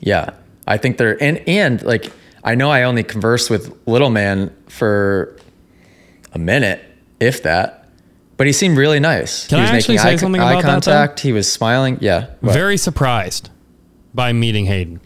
[0.00, 0.30] yeah
[0.66, 2.12] I think they're and and like
[2.44, 5.36] I know I only conversed with little man for
[6.32, 6.80] a minute
[7.20, 7.88] if that
[8.36, 10.50] but he seemed really nice Can he I was actually making say eye, something eye
[10.52, 12.52] about that, contact he was smiling yeah what?
[12.52, 13.50] very surprised
[14.14, 14.98] by meeting Haiden.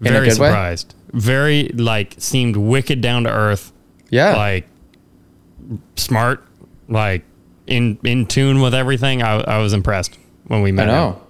[0.00, 0.48] Very good way?
[0.48, 0.94] surprised.
[1.12, 3.72] Very like seemed wicked down to earth.
[4.10, 4.66] yeah Like
[5.96, 6.44] smart.
[6.88, 7.24] Like
[7.66, 9.22] in in tune with everything.
[9.22, 10.88] I, I was impressed when we I met.
[10.88, 10.94] him.
[10.94, 11.22] know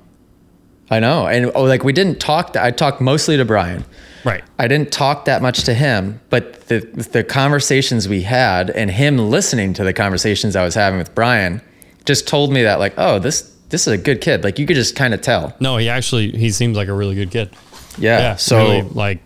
[0.90, 3.84] I know and oh like we didn't talk I talked mostly to Brian
[4.24, 4.44] Right.
[4.58, 6.80] I didn't talk that much to him, but the
[7.12, 11.62] the conversations we had and him listening to the conversations I was having with Brian
[12.04, 14.44] just told me that like, oh, this this is a good kid.
[14.44, 15.54] Like you could just kind of tell.
[15.60, 17.50] No, he actually he seems like a really good kid.
[17.96, 18.18] Yeah.
[18.18, 18.36] Yeah.
[18.36, 19.20] so really, like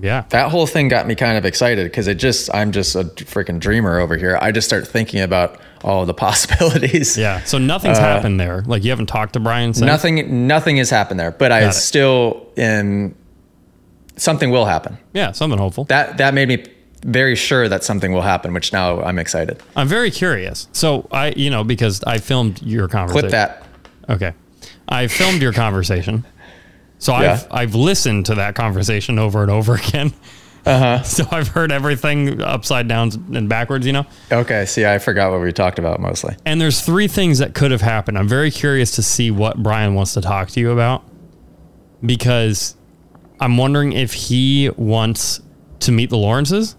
[0.00, 0.24] yeah.
[0.30, 3.58] that whole thing got me kind of excited because it just I'm just a freaking
[3.60, 4.38] dreamer over here.
[4.40, 7.16] I just start thinking about all the possibilities.
[7.18, 7.42] Yeah.
[7.44, 8.62] So nothing's happened there.
[8.62, 9.82] Like you haven't talked to Brian since.
[9.82, 11.72] Uh, Nothing nothing has happened there, but I it.
[11.72, 13.14] still am
[14.16, 14.98] something will happen.
[15.12, 15.84] Yeah, something hopeful.
[15.84, 16.64] That that made me
[17.04, 19.60] very sure that something will happen, which now I'm excited.
[19.74, 20.68] I'm very curious.
[20.72, 23.28] So I, you know, because I filmed your conversation.
[23.28, 23.66] Clip that.
[24.08, 24.32] Okay.
[24.88, 26.24] I filmed your conversation.
[27.02, 27.32] So Yeah.
[27.32, 30.12] I've I've listened to that conversation over and over again.
[30.64, 31.02] Uh-huh.
[31.04, 34.06] So I've heard everything upside down and backwards, you know?
[34.30, 36.36] Okay, see, I forgot what we talked about mostly.
[36.46, 38.16] And there's three things that could have happened.
[38.16, 41.02] I'm very curious to see what Brian wants to talk to you about
[42.06, 42.76] because
[43.40, 45.40] I'm wondering if he wants
[45.80, 46.76] to meet the Lawrences.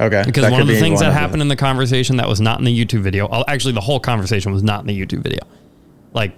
[0.00, 2.58] Okay, Because that one of the things that happened in the conversation that was not
[2.58, 5.42] in the YouTube video, uh, actually, the whole conversation was not in the YouTube video.
[6.12, 6.34] Like,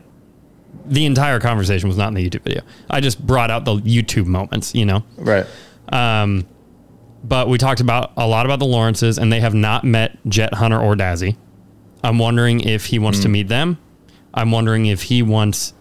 [0.86, 2.62] the entire conversation was not in the YouTube video.
[2.88, 5.04] I just brought out the YouTube moments, you know?
[5.16, 5.46] right?
[5.92, 6.46] Um,
[7.22, 10.54] but we talked about a lot about the Lawrences, and they have not met Jett
[10.54, 11.36] Hunter or Dazzy.
[12.02, 13.32] I'm wondering if he wants to Hmm.
[13.32, 13.78] meet them.
[14.32, 15.74] I'm wondering if he wants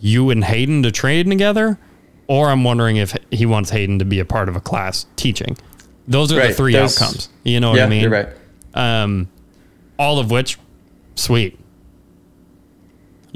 [0.00, 1.78] you and Haiden to train together,
[2.26, 5.56] or I'm wondering if he wants Haiden to be a part of a class teaching.
[6.06, 7.28] Those are the three those- outcomes.
[7.42, 8.02] You know what yeah, I mean?
[8.02, 8.28] you're right.
[8.74, 9.28] Um,
[9.98, 10.58] all of which,
[11.14, 11.58] sweet.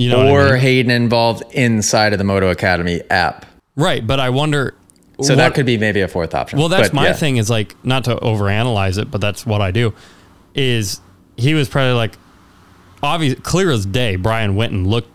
[0.00, 0.62] You know, what I or mean?
[0.62, 3.46] Haiden involved inside of the Moto Academy app.
[3.76, 4.06] right?
[4.06, 4.74] But I wonder.
[5.20, 6.58] So what- that could be maybe a fourth option.
[6.58, 7.12] Well, that's But my yeah.
[7.12, 7.36] thing.
[7.36, 9.92] Is like not to overanalyze it, but that's what I do.
[10.54, 11.00] Is
[11.36, 12.16] he was probably like,
[13.02, 14.16] obvious, clear as day.
[14.16, 15.10] Brian went and looked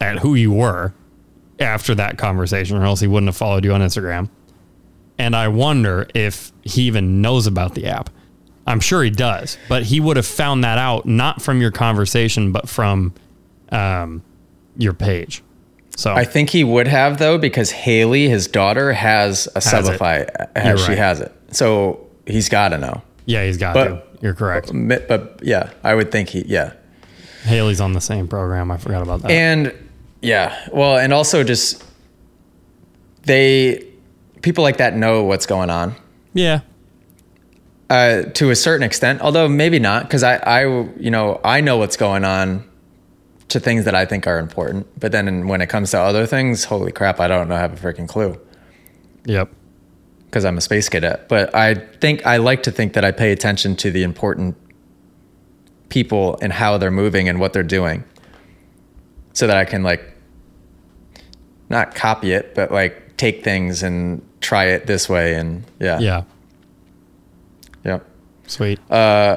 [0.00, 0.94] at who you were
[1.58, 4.28] after that conversation, or else he wouldn't have followed you on Instagram.
[5.18, 8.10] And I wonder if he even knows about the app.
[8.68, 12.52] I'm sure he does, but he would have found that out not from your conversation,
[12.52, 13.12] but from
[13.72, 14.22] um,
[14.78, 15.42] your page.
[15.96, 19.60] So I think he would have though, because Hailee, his daughter, has a.
[20.56, 20.98] You're Has, She right.
[20.98, 23.02] has it, so he's got to know.
[23.26, 24.02] yeah, he's got But- to.
[24.20, 24.72] You're correct.
[24.72, 26.42] Mi- But yeah, I would think he.
[26.46, 26.72] Yeah,
[27.44, 28.70] Hailee's on the same program.
[28.72, 29.30] I forgot about that.
[29.30, 29.72] and
[30.22, 31.84] yeah, well, and also just
[33.24, 33.84] they
[34.42, 35.94] people like that know what's going on.
[36.34, 36.60] yeah.
[37.90, 40.62] uh, to a certain extent, although maybe not, because I, I,
[40.98, 42.67] you know, I know what's going on
[43.48, 44.86] to things that I think are important.
[45.00, 47.76] But then when it comes to other things, holy crap, I don't know, have a
[47.76, 48.38] freaking clue
[49.24, 49.50] Yep.
[50.26, 51.28] because I'm a space cadet.
[51.28, 54.56] But I think I like to think that I pay attention to the important
[55.88, 58.04] people and how they're moving and what they're doing,
[59.32, 60.14] so that I can like
[61.70, 65.34] not copy it, but like take things and try it this way.
[65.34, 66.22] And yeah, Yeah.
[67.84, 68.04] yep.
[68.46, 68.78] Sweet.
[68.90, 69.36] Uh,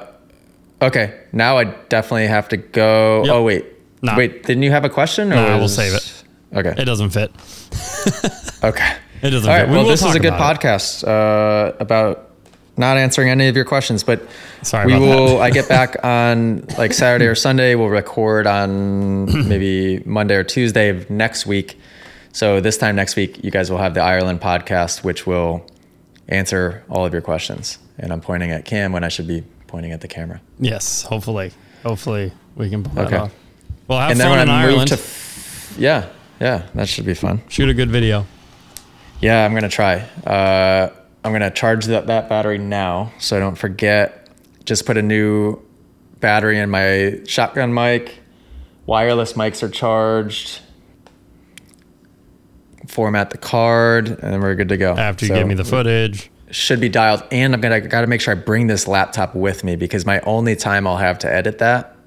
[0.82, 3.24] okay, now I definitely have to go.
[3.26, 3.34] Yep.
[3.34, 3.66] Oh wait,
[4.02, 4.18] Nah.
[4.18, 5.32] wait, didn't you have a question?
[5.32, 6.24] Or Nah, we'll save it.
[6.54, 7.32] Okay, it doesn't fit.
[8.64, 8.98] okay.
[9.22, 9.70] It doesn't All fit.
[9.70, 12.32] We Well, this is a good podcast uh, about
[12.78, 14.28] not answering any of your questions, but
[14.64, 15.40] Sorry we will.
[15.42, 17.76] I get back on like Saturday or Sunday.
[17.76, 21.80] We'll record on maybe Monday or Tuesday of next week.
[22.34, 25.66] So this time next week, you guys will have the Ireland podcast, which will
[26.30, 27.78] answer all of your questions.
[27.98, 30.42] And I'm pointing at Cam when I should be pointing at the camera.
[30.60, 31.04] Yes.
[31.04, 31.52] Hopefully.
[31.84, 33.34] Hopefully we can pull that off.
[33.92, 34.88] Well, have and then fun in I Ireland.
[34.88, 36.08] to, f- yeah,
[36.40, 37.42] yeah, that should be fun.
[37.50, 38.26] Shoot a good video.
[39.20, 39.96] Yeah, I'm gonna try.
[40.26, 40.92] Uh,
[41.26, 44.30] I'm gonna charge that, that battery now, so I don't forget.
[44.64, 45.60] Just put a new
[46.22, 48.20] battery in my shotgun mic.
[48.86, 50.62] Wireless mics are charged.
[52.88, 54.94] Format the card, and then we're good to go.
[54.96, 56.32] After you So give me the footage.
[56.50, 59.76] should be dialed, and I'm gonna gotta make sure I bring this laptop with me
[59.76, 61.98] because my only time I'll have to edit that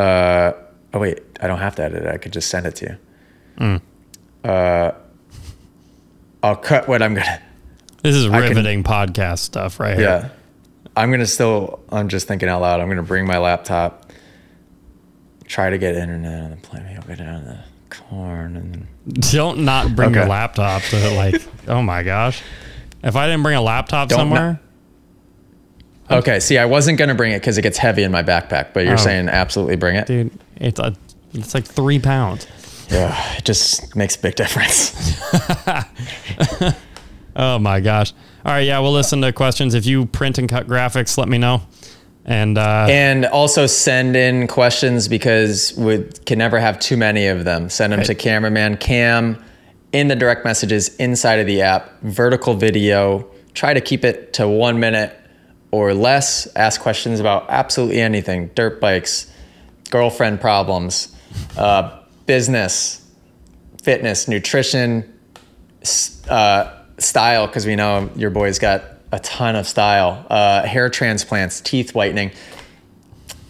[0.00, 0.52] uh,
[0.92, 2.08] Oh wait, I don't have to edit it.
[2.08, 2.96] I could just send it to you.
[3.64, 3.80] Mm.
[4.42, 4.92] Uh,
[6.42, 7.42] I'll cut what I'm gonna.
[8.02, 10.06] This is can- riveting podcast stuff right here.
[10.06, 10.28] Yeah,
[10.96, 11.80] I'm gonna still.
[11.90, 12.80] I'm just thinking out loud.
[12.80, 14.10] I'm gonna bring my laptop.
[15.46, 16.96] Try to get internet on the plane.
[16.96, 18.86] I'll get down to the corn and.
[19.32, 21.42] Don't not bring your laptop to like.
[21.68, 22.42] oh my gosh!
[23.04, 24.60] If I didn't bring a laptop Don't somewhere,
[26.10, 28.84] Okay, see, I wasn't gonna bring it because it gets heavy in my backpack, but
[28.84, 28.96] you're Oh.
[28.96, 30.06] saying absolutely bring it.
[30.06, 30.94] dude, it's a
[31.34, 32.46] it's like three pounds.
[32.90, 34.92] Yeah, it just makes a big difference.
[37.36, 38.12] Oh my gosh!
[38.44, 39.74] All right, yeah, we'll listen to questions.
[39.74, 41.62] If you print and cut graphics, let me know.
[42.24, 47.44] And uh, and also send in questions because we can never have too many of
[47.44, 47.70] them.
[47.70, 49.42] Send them to cameraman Cam
[49.92, 52.00] in the direct messages inside of the app.
[52.02, 53.26] Vertical video.
[53.54, 55.16] Try to keep it to one minute
[55.70, 56.46] or less.
[56.56, 59.32] Ask questions about absolutely anything: dirt bikes,
[59.90, 61.14] girlfriend problems,
[61.56, 63.06] uh, business,
[63.82, 65.18] fitness, nutrition,
[66.28, 71.60] uh, style, because we know your boy's got a ton of style, uh, hair transplants,
[71.60, 72.30] teeth whitening.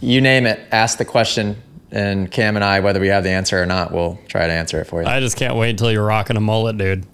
[0.00, 3.60] You name it, ask the question, and Cam and I, whether we have the answer
[3.60, 5.08] or not, we'll try to answer it for you.
[5.08, 7.04] I just can't wait until you're rocking a mullet, dude.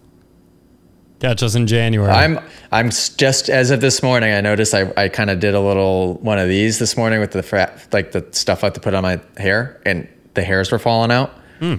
[1.21, 2.11] Catch us in January.
[2.13, 2.39] I'm
[2.71, 4.35] I'm just as of this morning.
[4.35, 7.31] I noticed I, I kind of did a little one of these this morning with
[7.33, 10.71] the fra- like the stuff I have to put on my hair, and the hairs
[10.71, 11.31] were falling out.
[11.59, 11.77] Hmm.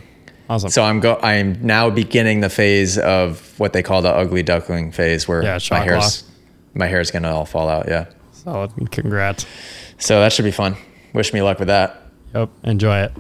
[0.49, 0.71] awesome.
[0.71, 1.19] So I'm go.
[1.21, 5.59] I'm now beginning the phase of what they call the ugly duckling phase, where Yeah,
[5.69, 6.23] my hair's
[6.73, 7.87] my hair's gonna all fall out.
[7.87, 8.05] Yeah.
[8.31, 8.91] Solid.
[8.91, 9.45] Congrats.
[9.99, 10.75] So that should be fun.
[11.13, 12.01] Wish me luck with that.
[12.33, 12.49] Yep.
[12.63, 13.11] Enjoy it.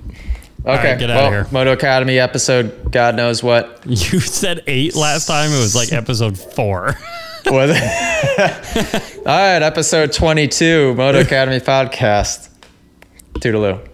[0.67, 0.91] Okay.
[0.91, 1.47] right, get out of here.
[1.51, 2.91] Moto Academy episode.
[2.91, 5.51] God knows what You said eight last time.
[5.51, 6.95] It was like episode four.
[7.45, 7.71] was.
[7.73, 9.17] it?
[9.19, 12.49] all right, episode twenty-two, Moto Academy podcast.
[13.35, 13.87] Toodaloo.